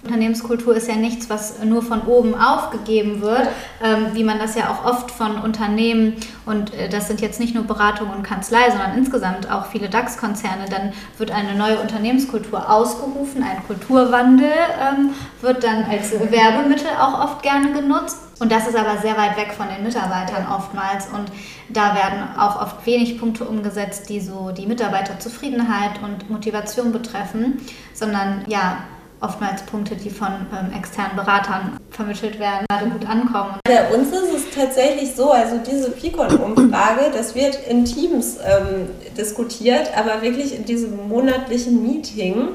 [0.04, 3.48] Unternehmenskultur ist ja nichts, was nur von oben aufgegeben wird,
[3.84, 7.54] ähm, wie man das ja auch oft von Unternehmen, und äh, das sind jetzt nicht
[7.54, 13.44] nur Beratung und Kanzlei, sondern insgesamt auch viele DAX-Konzerne, dann wird eine neue Unternehmenskultur ausgerufen,
[13.44, 18.18] ein Kulturwandel ähm, wird dann als Werbemittel auch oft gerne genutzt.
[18.40, 21.08] Und das ist aber sehr weit weg von den Mitarbeitern oftmals.
[21.10, 21.32] Und
[21.70, 27.60] da werden auch oft wenig Punkte umgesetzt, die so die Mitarbeiterzufriedenheit und Motivation betreffen,
[27.94, 28.78] sondern ja,
[29.22, 33.56] oftmals Punkte, die von ähm, externen Beratern vermittelt werden, gerade gut ankommen.
[33.64, 39.92] Bei uns ist es tatsächlich so, also diese Picon-Umfrage, das wird in Teams ähm, diskutiert,
[39.96, 42.50] aber wirklich in diesem monatlichen Meeting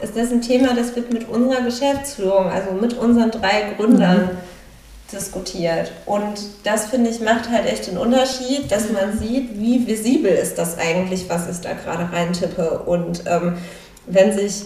[0.00, 5.12] ist das ein Thema, das wird mit unserer Geschäftsführung, also mit unseren drei Gründern mhm.
[5.12, 5.92] diskutiert.
[6.06, 10.56] Und das, finde ich, macht halt echt den Unterschied, dass man sieht, wie visibel ist
[10.56, 12.80] das eigentlich, was ich da gerade reintippe.
[12.86, 13.58] Und ähm,
[14.06, 14.64] wenn sich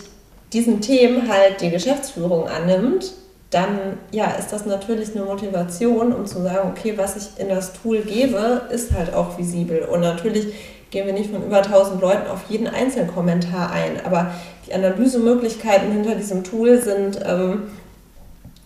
[0.53, 3.13] diesen Themen halt die Geschäftsführung annimmt,
[3.51, 7.73] dann ja, ist das natürlich eine Motivation, um zu sagen, okay, was ich in das
[7.73, 9.83] Tool gebe, ist halt auch visibel.
[9.83, 10.55] Und natürlich
[10.91, 14.33] gehen wir nicht von über 1000 Leuten auf jeden einzelnen Kommentar ein, aber
[14.67, 17.65] die Analysemöglichkeiten hinter diesem Tool sind, ähm,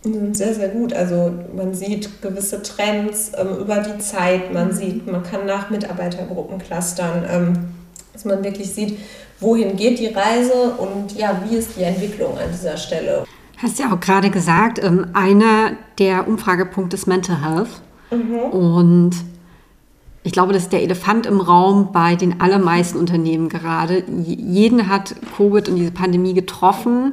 [0.02, 0.92] sind sehr, sehr gut.
[0.92, 6.58] Also man sieht gewisse Trends ähm, über die Zeit, man sieht, man kann nach Mitarbeitergruppen
[6.58, 7.74] clustern, ähm,
[8.12, 8.98] dass man wirklich sieht,
[9.40, 13.24] wohin geht die Reise und ja, wie ist die Entwicklung an dieser Stelle.
[13.58, 17.68] Hast ja auch gerade gesagt, ähm, einer der Umfragepunkte ist Mental Health.
[18.10, 18.38] Mhm.
[18.50, 19.12] Und
[20.22, 24.04] ich glaube, das ist der Elefant im Raum bei den allermeisten Unternehmen gerade.
[24.08, 27.12] Jeden hat Covid und diese Pandemie getroffen.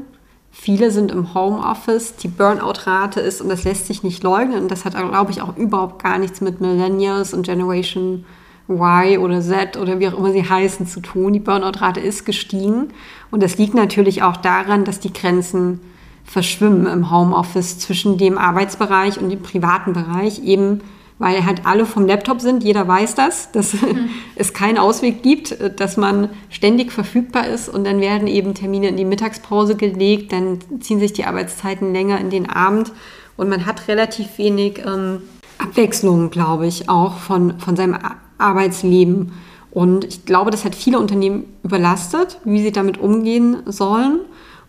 [0.50, 2.16] Viele sind im Homeoffice.
[2.16, 5.56] Die Burnout-Rate ist, und das lässt sich nicht leugnen, und das hat, glaube ich, auch
[5.58, 8.26] überhaupt gar nichts mit Millennials und Generation
[8.68, 11.34] Y oder Z oder wie auch immer sie heißen zu tun.
[11.34, 12.90] Die Burnout-Rate ist gestiegen.
[13.32, 15.80] Und das liegt natürlich auch daran, dass die Grenzen
[16.24, 20.82] verschwimmen im Homeoffice zwischen dem Arbeitsbereich und dem privaten Bereich, eben
[21.22, 22.64] weil halt alle vom Laptop sind.
[22.64, 24.10] Jeder weiß das, dass mhm.
[24.36, 28.98] es keinen Ausweg gibt, dass man ständig verfügbar ist und dann werden eben Termine in
[28.98, 32.92] die Mittagspause gelegt, dann ziehen sich die Arbeitszeiten länger in den Abend
[33.38, 35.22] und man hat relativ wenig ähm,
[35.60, 37.98] Abwechslung, glaube ich, auch von, von seinem
[38.42, 39.32] Arbeitsleben.
[39.72, 44.20] Und ich glaube, das hat viele Unternehmen überlastet, wie sie damit umgehen sollen.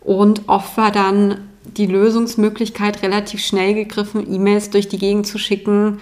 [0.01, 5.85] Und oft war dann die Lösungsmöglichkeit relativ schnell gegriffen, E-Mails durch die Gegend zu schicken,
[5.85, 5.99] mhm.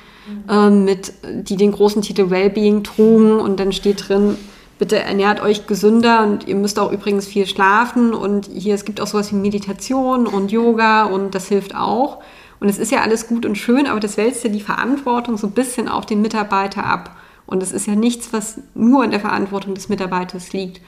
[0.48, 4.36] ähm, mit, die den großen Titel Wellbeing trugen und dann steht drin,
[4.78, 9.00] bitte ernährt euch gesünder und ihr müsst auch übrigens viel schlafen und hier es gibt
[9.00, 12.18] auch sowas wie Meditation und Yoga und das hilft auch.
[12.60, 15.46] Und es ist ja alles gut und schön, aber das wälzt ja die Verantwortung so
[15.46, 17.16] ein bisschen auf den Mitarbeiter ab.
[17.50, 20.80] Und es ist ja nichts, was nur in der Verantwortung des Mitarbeiters liegt.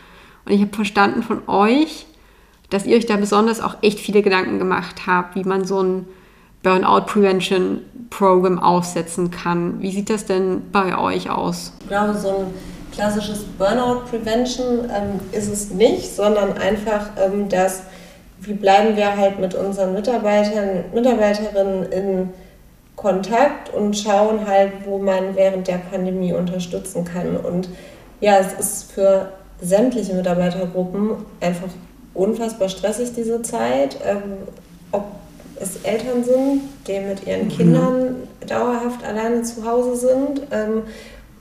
[0.45, 2.07] Und ich habe verstanden von euch,
[2.71, 6.07] dass ihr euch da besonders auch echt viele Gedanken gemacht habt, wie man so ein
[6.63, 9.83] Burnout Prevention Program aufsetzen kann.
[9.83, 11.73] Wie sieht das denn bei euch aus?
[11.81, 12.47] Ich glaube, so ein
[12.93, 17.83] klassisches Burnout Prevention ähm, ist es nicht, sondern einfach, ähm, dass
[18.41, 22.29] wie bleiben wir halt mit unseren Mitarbeitern, Mitarbeiterinnen in
[23.03, 27.37] Kontakt und schauen halt, wo man während der Pandemie unterstützen kann.
[27.37, 27.69] Und
[28.21, 31.69] ja, es ist für sämtliche Mitarbeitergruppen einfach
[32.15, 33.99] unfassbar stressig, diese Zeit.
[34.07, 34.39] Ähm,
[34.93, 35.05] ob
[35.61, 37.51] es Eltern sind, die mit ihren mhm.
[37.51, 40.83] Kindern dauerhaft alleine zu Hause sind, ähm,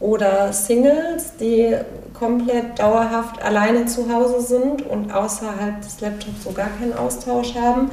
[0.02, 1.76] oder Singles, die
[2.14, 7.92] komplett dauerhaft alleine zu Hause sind und außerhalb des Laptops so gar keinen Austausch haben.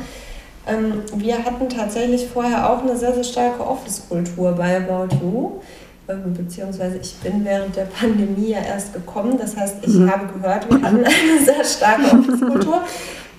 [0.69, 5.61] Ähm, wir hatten tatsächlich vorher auch eine sehr, sehr starke Office-Kultur bei About You.
[6.09, 9.39] Ähm, beziehungsweise ich bin während der Pandemie ja erst gekommen.
[9.39, 10.11] Das heißt, ich mhm.
[10.11, 12.83] habe gehört, wir hatten eine sehr starke Office-Kultur,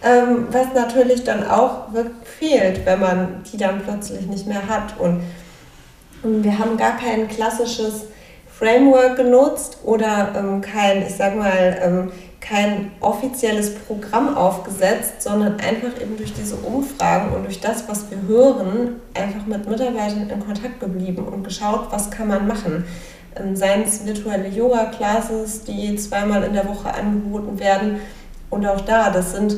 [0.03, 4.99] ähm, was natürlich dann auch wirklich fehlt, wenn man die dann plötzlich nicht mehr hat.
[4.99, 5.21] Und,
[6.23, 8.05] und wir haben gar kein klassisches
[8.59, 12.11] Framework genutzt oder ähm, kein, ich sag mal, ähm,
[12.49, 18.17] kein offizielles Programm aufgesetzt, sondern einfach eben durch diese Umfragen und durch das, was wir
[18.27, 22.85] hören, einfach mit Mitarbeitern in Kontakt geblieben und geschaut, was kann man machen.
[23.35, 27.99] Ähm, seien es virtuelle Yoga-Classes, die zweimal in der Woche angeboten werden.
[28.49, 29.57] Und auch da, das sind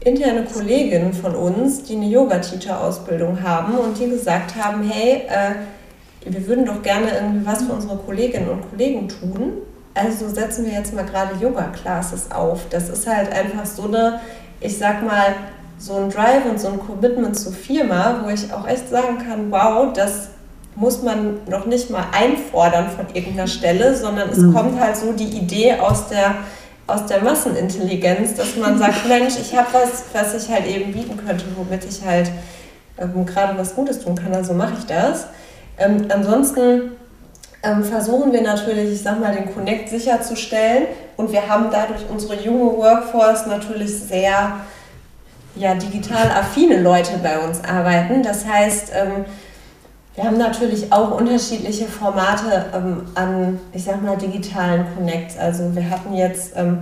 [0.00, 6.46] interne Kolleginnen von uns, die eine Yoga-Teacher-Ausbildung haben und die gesagt haben, hey, äh, wir
[6.46, 9.62] würden doch gerne irgendwie was für unsere Kolleginnen und Kollegen tun
[9.98, 12.68] also setzen wir jetzt mal gerade Yoga-Classes auf.
[12.70, 14.20] Das ist halt einfach so eine,
[14.60, 15.34] ich sag mal,
[15.78, 19.50] so ein Drive und so ein Commitment zur Firma, wo ich auch echt sagen kann,
[19.50, 20.28] wow, das
[20.74, 24.54] muss man noch nicht mal einfordern von irgendeiner Stelle, sondern es mhm.
[24.54, 26.36] kommt halt so die Idee aus der,
[26.86, 31.16] aus der Massenintelligenz, dass man sagt, Mensch, ich habe was, was ich halt eben bieten
[31.16, 32.30] könnte, womit ich halt
[32.98, 35.26] ähm, gerade was Gutes tun kann, also mache ich das.
[35.78, 36.92] Ähm, ansonsten
[37.68, 40.86] ähm, versuchen wir natürlich, ich sag mal, den Connect sicherzustellen.
[41.16, 44.60] Und wir haben dadurch unsere junge Workforce natürlich sehr
[45.56, 48.22] ja, digital affine Leute bei uns arbeiten.
[48.22, 49.24] Das heißt, ähm,
[50.14, 55.38] wir haben natürlich auch unterschiedliche Formate ähm, an, ich sag mal, digitalen Connects.
[55.38, 56.80] Also wir hatten jetzt ähm,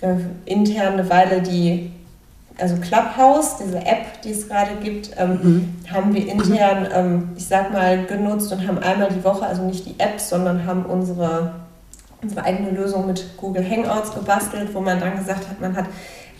[0.00, 0.14] äh,
[0.44, 1.92] intern eine Weile die
[2.60, 5.74] also Clubhouse, diese App, die es gerade gibt, ähm, mhm.
[5.92, 9.86] haben wir intern, ähm, ich sag mal, genutzt und haben einmal die Woche, also nicht
[9.86, 11.52] die App, sondern haben unsere,
[12.22, 15.86] unsere eigene Lösung mit Google Hangouts gebastelt, wo man dann gesagt hat, man hat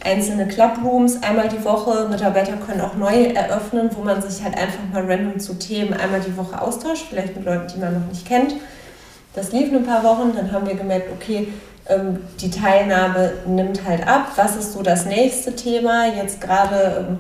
[0.03, 2.09] einzelne Clubrooms einmal die Woche.
[2.09, 6.21] Mitarbeiter können auch neue eröffnen, wo man sich halt einfach mal random zu Themen einmal
[6.21, 8.55] die Woche austauscht, vielleicht mit Leuten, die man noch nicht kennt.
[9.35, 11.53] Das lief ein paar Wochen, dann haben wir gemerkt, okay,
[12.41, 14.33] die Teilnahme nimmt halt ab.
[14.37, 16.07] Was ist so das nächste Thema?
[16.07, 17.19] Jetzt gerade ähm,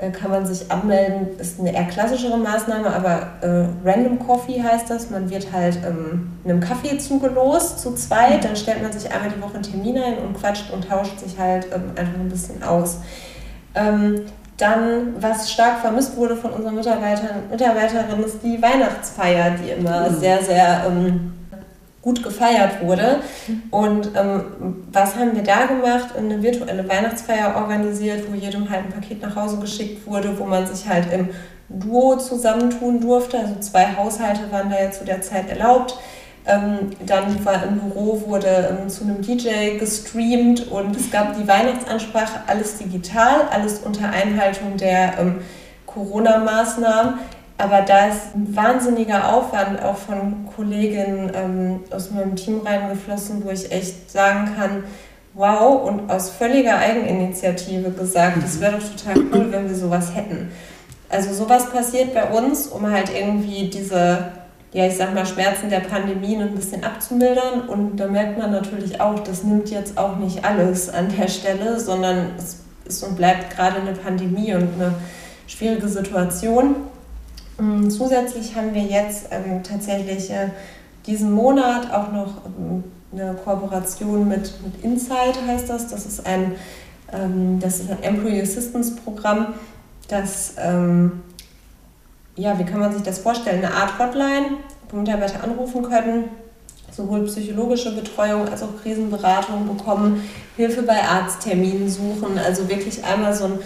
[0.00, 4.88] äh, kann man sich anmelden, ist eine eher klassischere Maßnahme, aber äh, Random Coffee heißt
[4.88, 5.10] das.
[5.10, 9.42] Man wird halt ähm, einem Kaffee zugelost zu zweit, dann stellt man sich einmal die
[9.42, 12.98] Woche einen Termin ein und quatscht und tauscht sich halt ähm, einfach ein bisschen aus.
[13.74, 14.22] Ähm,
[14.56, 20.18] dann, was stark vermisst wurde von unseren Mitarbeitern Mitarbeiterinnen, ist die Weihnachtsfeier, die immer mhm.
[20.18, 21.32] sehr, sehr ähm,
[22.02, 23.20] gut gefeiert wurde.
[23.70, 26.16] Und ähm, was haben wir da gemacht?
[26.16, 30.66] Eine virtuelle Weihnachtsfeier organisiert, wo jedem halt ein Paket nach Hause geschickt wurde, wo man
[30.66, 31.28] sich halt im
[31.68, 33.38] Duo zusammentun durfte.
[33.38, 35.98] Also zwei Haushalte waren da ja zu der Zeit erlaubt.
[36.46, 41.46] Ähm, dann war im Büro, wurde ähm, zu einem DJ gestreamt und es gab die
[41.46, 45.42] Weihnachtsansprache, alles digital, alles unter Einhaltung der ähm,
[45.84, 47.18] Corona-Maßnahmen.
[47.60, 53.50] Aber da ist ein wahnsinniger Aufwand auch von Kolleginnen ähm, aus meinem Team reingeflossen, wo
[53.50, 54.84] ich echt sagen kann,
[55.34, 60.50] wow, und aus völliger Eigeninitiative gesagt, es wäre doch total cool, wenn wir sowas hätten.
[61.10, 64.32] Also sowas passiert bei uns, um halt irgendwie diese,
[64.72, 67.68] ja, ich sag mal, Schmerzen der Pandemie ein bisschen abzumildern.
[67.68, 71.78] Und da merkt man natürlich auch, das nimmt jetzt auch nicht alles an der Stelle,
[71.78, 74.94] sondern es ist und bleibt gerade eine Pandemie und eine
[75.46, 76.76] schwierige Situation.
[77.60, 80.48] Ähm, zusätzlich haben wir jetzt ähm, tatsächlich äh,
[81.06, 85.88] diesen Monat auch noch ähm, eine Kooperation mit, mit Insight, heißt das.
[85.88, 86.52] Das ist ein,
[87.12, 89.54] ähm, das ist ein Employee Assistance Programm,
[90.08, 91.22] das, ähm,
[92.36, 93.64] ja, wie kann man sich das vorstellen?
[93.64, 94.56] Eine Art Hotline,
[94.90, 96.24] wo Mitarbeiter anrufen können,
[96.90, 100.22] sowohl psychologische Betreuung als auch Krisenberatung bekommen,
[100.56, 103.58] Hilfe bei Arztterminen suchen, also wirklich einmal so ein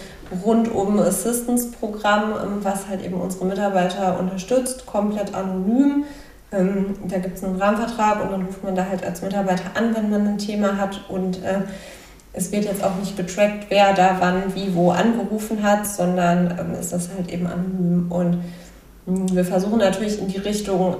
[0.44, 6.04] rundum Assistance-Programm, ähm, was halt eben unsere Mitarbeiter unterstützt, komplett anonym.
[6.52, 9.94] Ähm, da gibt es einen Rahmenvertrag und dann ruft man da halt als Mitarbeiter an,
[9.94, 11.62] wenn man ein Thema hat und äh,
[12.32, 16.78] es wird jetzt auch nicht getrackt, wer da wann, wie, wo angerufen hat, sondern ähm,
[16.78, 18.42] ist das halt eben anonym und
[19.06, 20.98] wir versuchen natürlich in die Richtung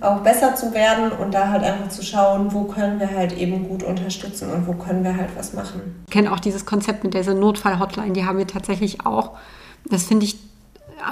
[0.00, 3.68] auch besser zu werden und da halt einfach zu schauen, wo können wir halt eben
[3.68, 6.02] gut unterstützen und wo können wir halt was machen.
[6.06, 9.32] Ich kenne auch dieses Konzept mit dieser Notfall-Hotline, die haben wir tatsächlich auch.
[9.84, 10.36] Das finde ich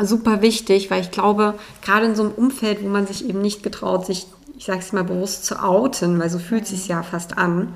[0.02, 3.62] super wichtig, weil ich glaube, gerade in so einem Umfeld, wo man sich eben nicht
[3.62, 7.36] getraut, sich, ich sage es mal bewusst, zu outen, weil so fühlt sich ja fast
[7.36, 7.74] an,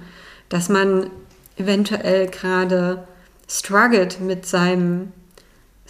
[0.49, 1.11] dass man
[1.57, 3.07] eventuell gerade
[3.49, 5.13] struggelt mit seinem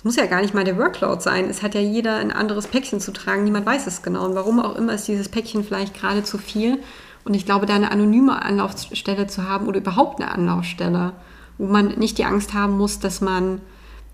[0.07, 1.51] muss ja gar nicht mal der Workload sein.
[1.51, 3.43] Es hat ja jeder ein anderes Päckchen zu tragen.
[3.43, 4.25] Niemand weiß es genau.
[4.25, 6.79] Und warum auch immer ist dieses Päckchen vielleicht gerade zu viel.
[7.25, 11.13] Und ich glaube, da eine anonyme Anlaufstelle zu haben oder überhaupt eine Anlaufstelle,
[11.59, 13.61] wo man nicht die Angst haben muss, dass man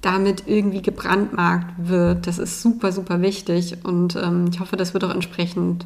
[0.01, 3.85] damit irgendwie gebrandmarkt wird, das ist super, super wichtig.
[3.85, 5.85] Und ähm, ich hoffe, das wird auch entsprechend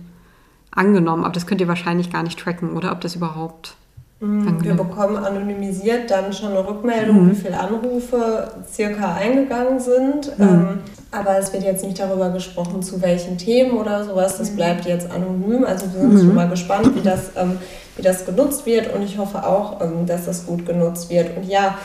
[0.71, 1.25] angenommen.
[1.25, 3.75] Aber das könnt ihr wahrscheinlich gar nicht tracken, oder ob das überhaupt
[4.19, 4.64] Mhm.
[4.64, 7.31] Wir bekommen anonymisiert dann schon eine Rückmeldung, mhm.
[7.31, 10.39] wie viele Anrufe circa eingegangen sind.
[10.39, 10.45] Mhm.
[10.45, 10.79] Ähm,
[11.11, 14.39] aber es wird jetzt nicht darüber gesprochen, zu welchen Themen oder sowas.
[14.39, 14.57] Das mhm.
[14.57, 15.64] bleibt jetzt anonym.
[15.64, 16.19] Also wir sind mhm.
[16.19, 17.59] schon mal gespannt, wie das, ähm,
[17.97, 18.95] wie das genutzt wird.
[18.95, 21.37] Und ich hoffe auch, ähm, dass das gut genutzt wird.
[21.37, 21.77] Und ja,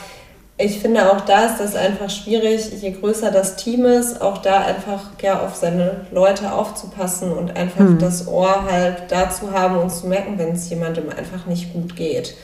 [0.62, 4.60] ich finde auch da ist das einfach schwierig, je größer das Team ist, auch da
[4.60, 7.98] einfach ja, auf seine Leute aufzupassen und einfach mhm.
[7.98, 11.96] das Ohr halt da zu haben und zu merken, wenn es jemandem einfach nicht gut
[11.96, 12.36] geht.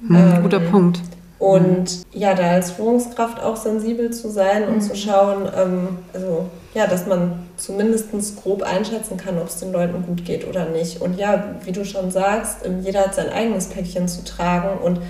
[0.00, 1.00] Mhm, ähm, guter Punkt.
[1.38, 4.96] Und ja, da als Führungskraft auch sensibel zu sein und zu mhm.
[4.96, 8.10] schauen, ähm, also ja, dass man zumindest
[8.42, 11.00] grob einschätzen kann, ob es den Leuten gut geht oder nicht.
[11.00, 15.00] Und ja, wie du schon sagst, jeder hat sein eigenes Päckchen zu tragen und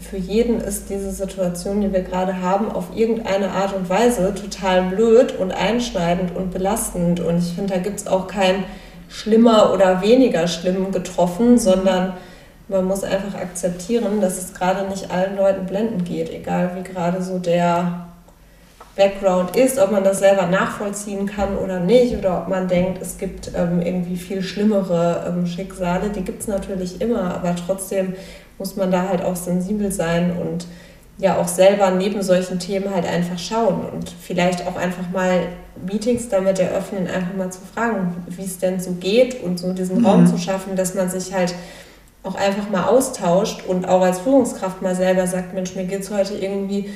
[0.00, 4.82] für jeden ist diese Situation, die wir gerade haben, auf irgendeine Art und Weise total
[4.82, 7.20] blöd und einschneidend und belastend.
[7.20, 8.64] Und ich finde, da gibt es auch kein
[9.08, 12.14] schlimmer oder weniger schlimm getroffen, sondern
[12.68, 17.22] man muss einfach akzeptieren, dass es gerade nicht allen Leuten blendend geht, egal wie gerade
[17.22, 18.06] so der
[18.96, 23.18] Background ist, ob man das selber nachvollziehen kann oder nicht, oder ob man denkt, es
[23.18, 28.14] gibt ähm, irgendwie viel schlimmere ähm, Schicksale, die gibt es natürlich immer, aber trotzdem
[28.60, 30.66] muss man da halt auch sensibel sein und
[31.18, 35.48] ja auch selber neben solchen Themen halt einfach schauen und vielleicht auch einfach mal
[35.84, 39.98] Meetings damit eröffnen, einfach mal zu fragen, wie es denn so geht und so diesen
[39.98, 40.06] mhm.
[40.06, 41.54] Raum zu schaffen, dass man sich halt
[42.22, 46.10] auch einfach mal austauscht und auch als Führungskraft mal selber sagt, Mensch, mir geht es
[46.10, 46.90] heute irgendwie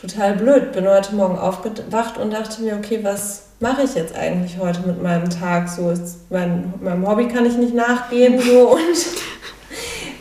[0.00, 0.72] total blöd.
[0.72, 5.02] Bin heute Morgen aufgewacht und dachte mir, okay, was mache ich jetzt eigentlich heute mit
[5.02, 5.68] meinem Tag?
[5.68, 8.80] So ist mein, meinem Hobby kann ich nicht nachgehen so und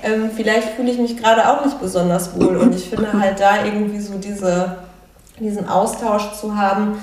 [0.07, 2.57] ähm, vielleicht fühle ich mich gerade auch nicht besonders wohl.
[2.57, 4.77] Und ich finde halt da irgendwie so diese,
[5.39, 6.99] diesen Austausch zu haben,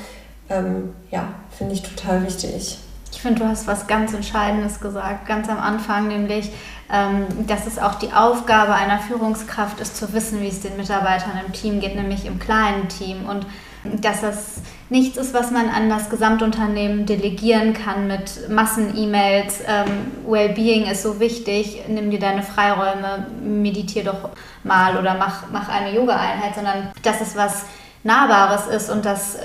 [0.49, 1.25] ähm, ja,
[1.57, 2.79] finde ich total wichtig.
[3.13, 6.51] Ich finde, du hast was ganz Entscheidendes gesagt, ganz am Anfang, nämlich,
[6.93, 11.41] ähm, dass es auch die Aufgabe einer Führungskraft ist, zu wissen, wie es den Mitarbeitern
[11.47, 13.27] im Team geht, nämlich im kleinen Team.
[13.29, 13.47] Und
[13.85, 14.57] dass das
[14.91, 19.61] nichts ist, was man an das Gesamtunternehmen delegieren kann mit Massen-E-Mails.
[19.67, 24.31] Ähm, Wellbeing ist so wichtig, nimm dir deine Freiräume, meditier doch
[24.63, 27.65] mal oder mach, mach eine Yoga-Einheit, sondern dass es was
[28.03, 29.41] Nahbares ist und dass äh,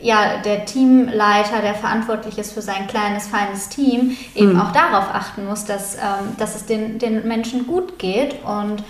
[0.00, 4.60] ja der Teamleiter, der verantwortlich ist für sein kleines, feines Team, eben mhm.
[4.60, 8.84] auch darauf achten muss, dass, ähm, dass es den, den Menschen gut geht und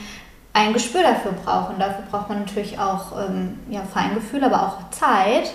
[0.53, 1.78] ein Gespür dafür brauchen.
[1.78, 5.53] Dafür braucht man natürlich auch ähm, ja, Feingefühl, aber auch Zeit.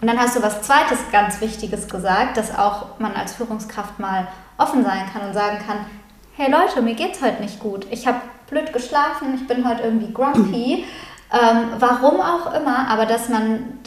[0.00, 4.28] Und dann hast du was Zweites ganz Wichtiges gesagt, dass auch man als Führungskraft mal
[4.56, 5.78] offen sein kann und sagen kann,
[6.36, 7.86] hey Leute, mir geht's heute nicht gut.
[7.90, 10.84] Ich habe blöd geschlafen, ich bin heute irgendwie grumpy.
[11.30, 13.78] Ähm, warum auch immer, aber dass man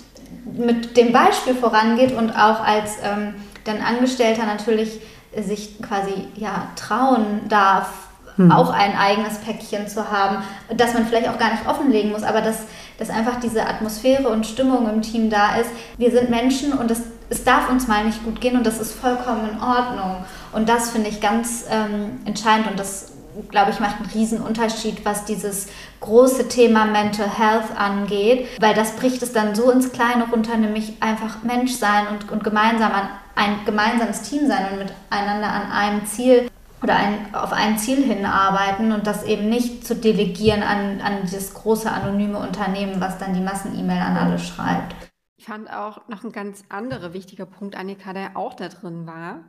[0.45, 5.01] mit dem Beispiel vorangeht und auch als ähm, dann Angestellter natürlich
[5.35, 7.89] sich quasi ja trauen darf,
[8.35, 8.51] hm.
[8.51, 10.43] auch ein eigenes Päckchen zu haben,
[10.75, 12.59] das man vielleicht auch gar nicht offenlegen muss, aber dass,
[13.01, 15.71] dass einfach diese Atmosphäre und Stimmung im Team da ist.
[15.97, 18.93] Wir sind Menschen und es, es darf uns mal nicht gut gehen und das ist
[18.93, 20.23] vollkommen in Ordnung.
[20.53, 23.13] Und das finde ich ganz ähm, entscheidend und das
[23.49, 25.67] glaube ich, macht einen riesen Unterschied, was dieses
[26.01, 30.93] große Thema Mental Health angeht, weil das bricht es dann so ins Kleine runter, nämlich
[30.99, 36.05] einfach Mensch sein und, und gemeinsam an ein gemeinsames Team sein und miteinander an einem
[36.05, 36.50] Ziel
[36.83, 41.53] oder ein, auf ein Ziel hinarbeiten und das eben nicht zu delegieren an, an dieses
[41.53, 44.95] große anonyme Unternehmen, was dann die Massen-E-Mail an alle schreibt.
[45.37, 49.43] Ich fand auch noch ein ganz anderer wichtiger Punkt, Annika, der auch da drin war,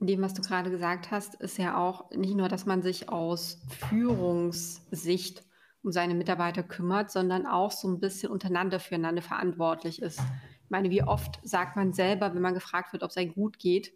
[0.00, 3.08] in dem, was du gerade gesagt hast, ist ja auch nicht nur, dass man sich
[3.08, 5.42] aus Führungssicht
[5.82, 10.18] um seine Mitarbeiter kümmert, sondern auch so ein bisschen untereinander füreinander verantwortlich ist.
[10.18, 13.58] Ich meine, wie oft sagt man selber, wenn man gefragt wird, ob es einem gut
[13.58, 13.92] geht,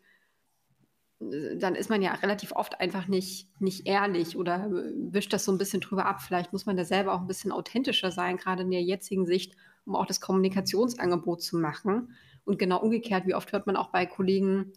[1.21, 5.59] dann ist man ja relativ oft einfach nicht, nicht ehrlich oder wischt das so ein
[5.59, 6.23] bisschen drüber ab.
[6.23, 9.57] Vielleicht muss man da selber auch ein bisschen authentischer sein, gerade in der jetzigen Sicht,
[9.85, 12.13] um auch das Kommunikationsangebot zu machen.
[12.45, 14.73] Und genau umgekehrt, wie oft hört man auch bei Kollegen,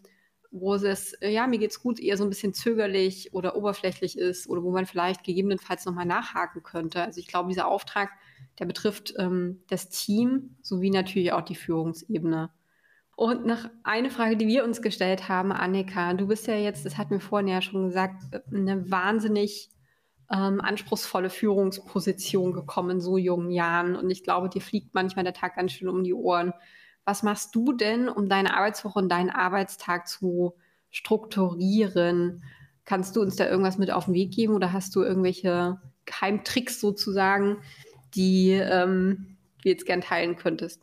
[0.50, 4.62] wo es, ja, mir geht's gut, eher so ein bisschen zögerlich oder oberflächlich ist oder
[4.62, 7.02] wo man vielleicht gegebenenfalls nochmal nachhaken könnte.
[7.02, 8.10] Also ich glaube, dieser Auftrag,
[8.58, 12.50] der betrifft ähm, das Team sowie natürlich auch die Führungsebene.
[13.16, 16.14] Und noch eine Frage, die wir uns gestellt haben, Annika.
[16.14, 19.70] Du bist ja jetzt, das hatten wir vorhin ja schon gesagt, eine wahnsinnig
[20.32, 23.96] ähm, anspruchsvolle Führungsposition gekommen in so jungen Jahren.
[23.96, 26.54] Und ich glaube, dir fliegt manchmal der Tag ganz schön um die Ohren.
[27.04, 30.54] Was machst du denn, um deine Arbeitswoche und deinen Arbeitstag zu
[30.90, 32.42] strukturieren?
[32.84, 36.80] Kannst du uns da irgendwas mit auf den Weg geben oder hast du irgendwelche Geheimtricks
[36.80, 37.58] sozusagen,
[38.14, 40.82] die ähm, du jetzt gern teilen könntest?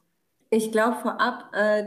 [0.51, 1.85] Ich glaube vorab, äh,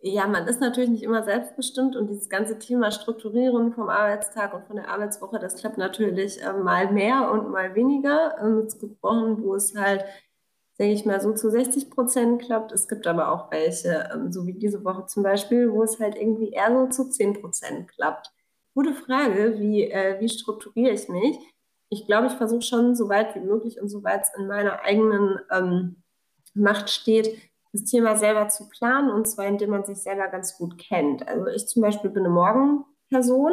[0.00, 4.64] ja, man ist natürlich nicht immer selbstbestimmt und dieses ganze Thema Strukturieren vom Arbeitstag und
[4.66, 8.36] von der Arbeitswoche, das klappt natürlich äh, mal mehr und mal weniger.
[8.40, 10.04] Ähm, es gibt Wochen, wo es halt,
[10.74, 12.70] sage ich mal, so zu 60 Prozent klappt.
[12.70, 16.14] Es gibt aber auch welche, ähm, so wie diese Woche zum Beispiel, wo es halt
[16.16, 18.30] irgendwie eher so zu 10 Prozent klappt.
[18.74, 21.36] Gute Frage, wie, äh, wie strukturiere ich mich?
[21.90, 25.40] Ich glaube, ich versuche schon so weit wie möglich und soweit es in meiner eigenen
[25.50, 26.02] ähm,
[26.54, 27.36] Macht steht,
[27.72, 31.26] das Thema selber zu planen und zwar indem man sich selber ganz gut kennt.
[31.28, 33.52] Also ich zum Beispiel bin eine Morgenperson.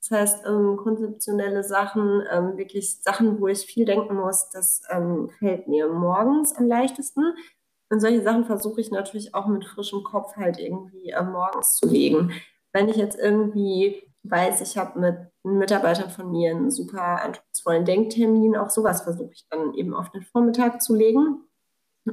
[0.00, 5.28] Das heißt, ähm, konzeptionelle Sachen, ähm, wirklich Sachen, wo ich viel denken muss, das ähm,
[5.38, 7.34] fällt mir morgens am leichtesten.
[7.90, 11.86] Und solche Sachen versuche ich natürlich auch mit frischem Kopf halt irgendwie äh, morgens zu
[11.86, 12.32] legen.
[12.72, 17.84] Wenn ich jetzt irgendwie weiß, ich habe mit einem Mitarbeiter von mir einen super anspruchsvollen
[17.84, 21.44] Denktermin, auch sowas versuche ich dann eben auf den Vormittag zu legen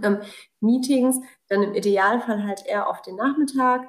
[0.04, 0.20] ähm,
[0.60, 1.20] Meetings,
[1.50, 3.88] dann im Idealfall halt eher auf den Nachmittag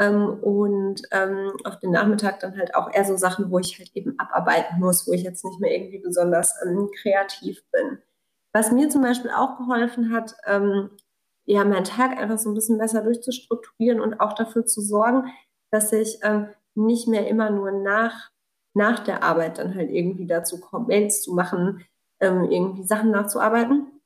[0.00, 3.90] ähm, und ähm, auf den Nachmittag dann halt auch eher so Sachen, wo ich halt
[3.94, 7.98] eben abarbeiten muss, wo ich jetzt nicht mehr irgendwie besonders ähm, kreativ bin.
[8.52, 10.90] Was mir zum Beispiel auch geholfen hat, ähm,
[11.44, 15.30] ja, meinen Tag einfach so ein bisschen besser durchzustrukturieren und auch dafür zu sorgen,
[15.70, 18.30] dass ich ähm, nicht mehr immer nur nach,
[18.74, 21.84] nach der Arbeit dann halt irgendwie dazu komme, Mails zu machen,
[22.22, 23.99] irgendwie Sachen nachzuarbeiten,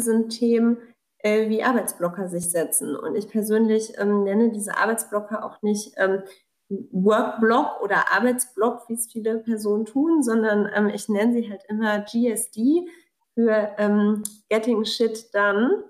[0.00, 0.78] sind Themen
[1.18, 2.96] äh, wie Arbeitsblocker sich setzen.
[2.96, 6.22] Und ich persönlich ähm, nenne diese Arbeitsblocker auch nicht ähm,
[6.68, 12.00] Workblock oder Arbeitsblock, wie es viele Personen tun, sondern ähm, ich nenne sie halt immer
[12.00, 12.86] GSD
[13.34, 15.84] für ähm, Getting Shit Done.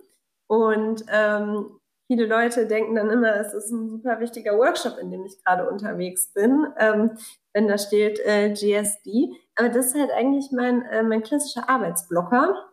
[0.47, 5.25] Und ähm, viele Leute denken dann immer, es ist ein super wichtiger Workshop, in dem
[5.25, 7.13] ich gerade unterwegs bin, ähm,
[7.53, 9.33] wenn da steht äh, GSD.
[9.55, 12.70] Aber das ist halt eigentlich mein, äh, mein klassischer Arbeitsblocker.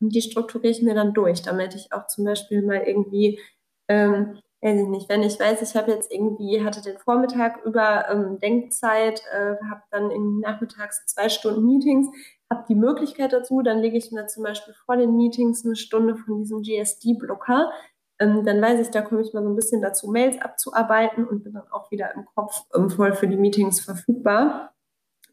[0.00, 3.40] Und die strukturiere ich mir dann durch, damit ich auch zum Beispiel mal irgendwie,
[3.88, 8.08] ähm, weiß ich nicht, wenn ich weiß, ich habe jetzt irgendwie, hatte den Vormittag über
[8.10, 12.08] ähm, Denkzeit, äh, habe dann in nachmittags zwei Stunden Meetings,
[12.50, 16.16] habe die Möglichkeit dazu, dann lege ich mir zum Beispiel vor den Meetings eine Stunde
[16.16, 17.72] von diesem GSD-Blocker.
[18.20, 21.42] Ähm, dann weiß ich, da komme ich mal so ein bisschen dazu, Mails abzuarbeiten und
[21.42, 24.72] bin dann auch wieder im Kopf ähm, voll für die Meetings verfügbar,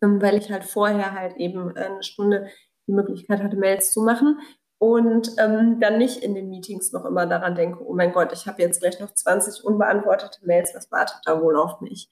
[0.01, 2.47] ähm, weil ich halt vorher halt eben eine Stunde
[2.87, 4.39] die Möglichkeit hatte, Mails zu machen.
[4.79, 8.47] und ähm, dann nicht in den Meetings noch immer daran denke, oh mein Gott, ich
[8.47, 12.09] habe jetzt gleich noch 20 unbeantwortete Mails, was wartet da wohl auf mich?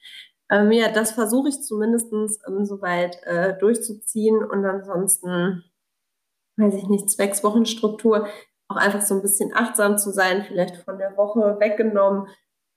[0.52, 5.64] Ähm, ja, das versuche ich zumindest ähm, soweit äh, durchzuziehen und ansonsten,
[6.58, 8.28] weiß ich nicht, zwecks Wochenstruktur,
[8.68, 12.28] auch einfach so ein bisschen achtsam zu sein, vielleicht von der Woche weggenommen,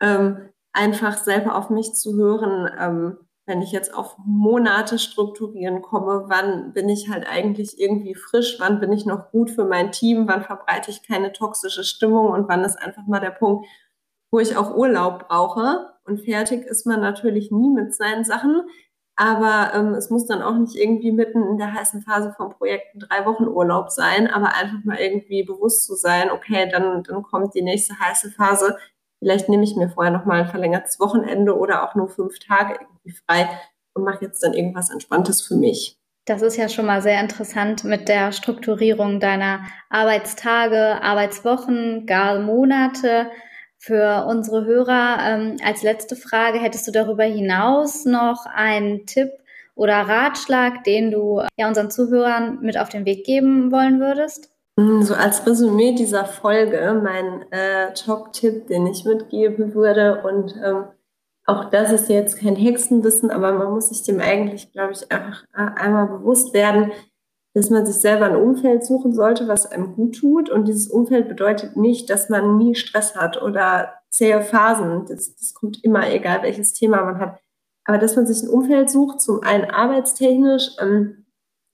[0.00, 6.24] ähm, einfach selber auf mich zu hören, ähm, wenn ich jetzt auf Monate strukturieren komme,
[6.26, 10.28] wann bin ich halt eigentlich irgendwie frisch, wann bin ich noch gut für mein Team,
[10.28, 13.66] wann verbreite ich keine toxische Stimmung und wann ist einfach mal der Punkt,
[14.30, 15.92] wo ich auch Urlaub brauche.
[16.04, 18.62] Und fertig ist man natürlich nie mit seinen Sachen,
[19.16, 22.96] aber ähm, es muss dann auch nicht irgendwie mitten in der heißen Phase vom Projekt
[22.96, 27.54] drei Wochen Urlaub sein, aber einfach mal irgendwie bewusst zu sein, okay, dann, dann kommt
[27.54, 28.76] die nächste heiße Phase
[29.22, 32.80] Vielleicht nehme ich mir vorher noch mal ein verlängertes Wochenende oder auch nur fünf Tage
[33.04, 33.48] irgendwie frei
[33.94, 35.96] und mache jetzt dann irgendwas Entspanntes für mich.
[36.24, 43.26] Das ist ja schon mal sehr interessant mit der Strukturierung deiner Arbeitstage, Arbeitswochen, gar Monate.
[43.78, 49.30] Für unsere Hörer ähm, als letzte Frage, hättest du darüber hinaus noch einen Tipp
[49.74, 54.50] oder Ratschlag, den du ja unseren Zuhörern mit auf den Weg geben wollen würdest?
[54.76, 60.84] Mm, so als Resümee dieser Folge, mein äh, Top-Tipp, den ich mitgeben würde, und ähm,
[61.44, 65.44] auch das ist jetzt kein Hexenwissen, aber man muss sich dem eigentlich, glaube ich, einfach
[65.54, 66.92] äh, einmal bewusst werden,
[67.54, 70.48] dass man sich selber ein Umfeld suchen sollte, was einem gut tut.
[70.48, 75.04] Und dieses Umfeld bedeutet nicht, dass man nie Stress hat oder zähe Phasen.
[75.06, 77.40] Das, das kommt immer, egal welches Thema man hat.
[77.84, 81.26] Aber dass man sich ein Umfeld sucht, zum einen arbeitstechnisch, ähm,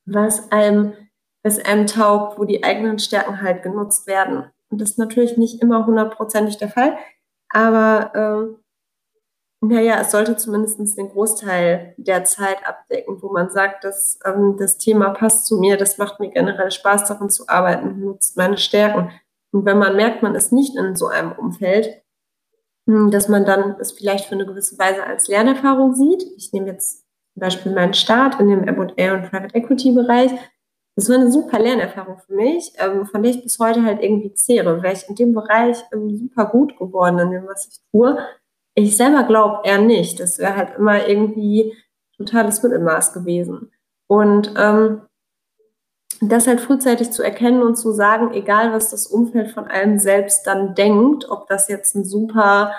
[0.07, 0.95] was einem
[1.43, 4.51] es einem taugt, wo die eigenen Stärken halt genutzt werden.
[4.71, 6.99] Und das ist natürlich nicht immer hundertprozentig der Fall,
[7.51, 8.57] aber ähm,
[9.61, 14.79] naja, es sollte zumindest den Großteil der Zeit abdecken, wo man sagt, dass ähm, das
[14.79, 19.11] Thema passt zu mir, das macht mir generell Spaß, daran zu arbeiten, nutzt meine Stärken.
[19.51, 22.03] Und wenn man merkt, man ist nicht in so einem Umfeld,
[22.87, 26.23] hm, dass man dann es vielleicht für eine gewisse Weise als Lernerfahrung sieht.
[26.37, 27.05] Ich nehme jetzt
[27.35, 30.33] zum Beispiel meinen Start in dem M&A und Private Equity Bereich
[30.99, 34.35] das war eine super Lernerfahrung für mich, ähm, von der ich bis heute halt irgendwie
[34.35, 38.19] zehre, weil ich in dem Bereich ähm, super gut geworden in dem, was ich tue.
[38.85, 40.21] Ich selber glaube eher nicht.
[40.21, 41.75] Das wäre halt immer irgendwie
[42.17, 43.73] totales Mittelmaß gewesen.
[44.07, 45.03] Und ähm,
[46.21, 50.47] das halt frühzeitig zu erkennen und zu sagen, egal was das Umfeld von einem selbst
[50.47, 52.73] dann denkt, ob das jetzt ein super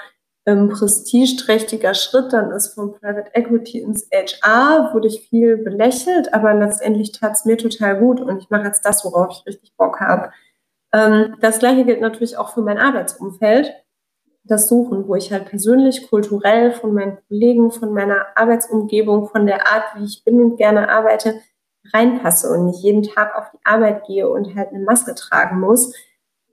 [0.46, 6.54] ähm, prestigeträchtiger Schritt dann ist vom Private Equity ins HR, wurde ich viel belächelt, aber
[6.54, 10.00] letztendlich tat es mir total gut und ich mache jetzt das, worauf ich richtig Bock
[10.00, 10.32] habe.
[10.94, 13.74] Ähm, das gleiche gilt natürlich auch für mein Arbeitsumfeld.
[14.50, 19.68] Das Suchen, wo ich halt persönlich, kulturell von meinen Kollegen, von meiner Arbeitsumgebung, von der
[19.68, 21.36] Art, wie ich bin und gerne arbeite,
[21.94, 25.94] reinpasse und nicht jeden Tag auf die Arbeit gehe und halt eine Maske tragen muss.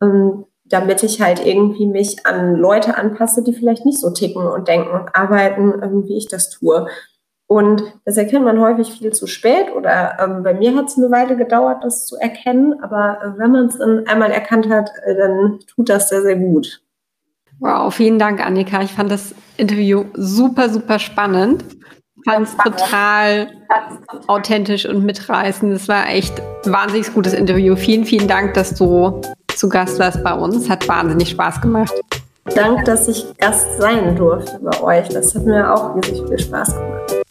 [0.03, 4.68] Ähm, damit ich halt irgendwie mich an Leute anpasse, die vielleicht nicht so ticken und
[4.68, 6.88] denken und arbeiten, ähm, wie ich das tue.
[7.49, 11.12] Und das erkennt man häufig viel zu spät oder ähm, bei mir hat es eine
[11.12, 15.14] Weile gedauert, das zu erkennen, aber äh, wenn man es dann einmal erkannt hat, äh,
[15.14, 16.82] dann tut das sehr, sehr gut.
[17.59, 18.82] Wow, vielen Dank, Annika.
[18.82, 21.64] Ich fand das Interview super, super spannend.
[22.16, 23.48] Ich fand es total
[24.26, 25.72] authentisch und mitreißend.
[25.72, 26.34] Es war echt
[26.64, 27.76] ein wahnsinnig gutes Interview.
[27.76, 29.20] Vielen, vielen Dank, dass du
[29.54, 30.68] zu Gast warst bei uns.
[30.68, 31.94] Hat wahnsinnig Spaß gemacht.
[32.54, 35.09] Dank, dass ich Gast sein durfte bei euch.
[35.09, 37.26] Das hat mir auch riesig viel Spaß gemacht.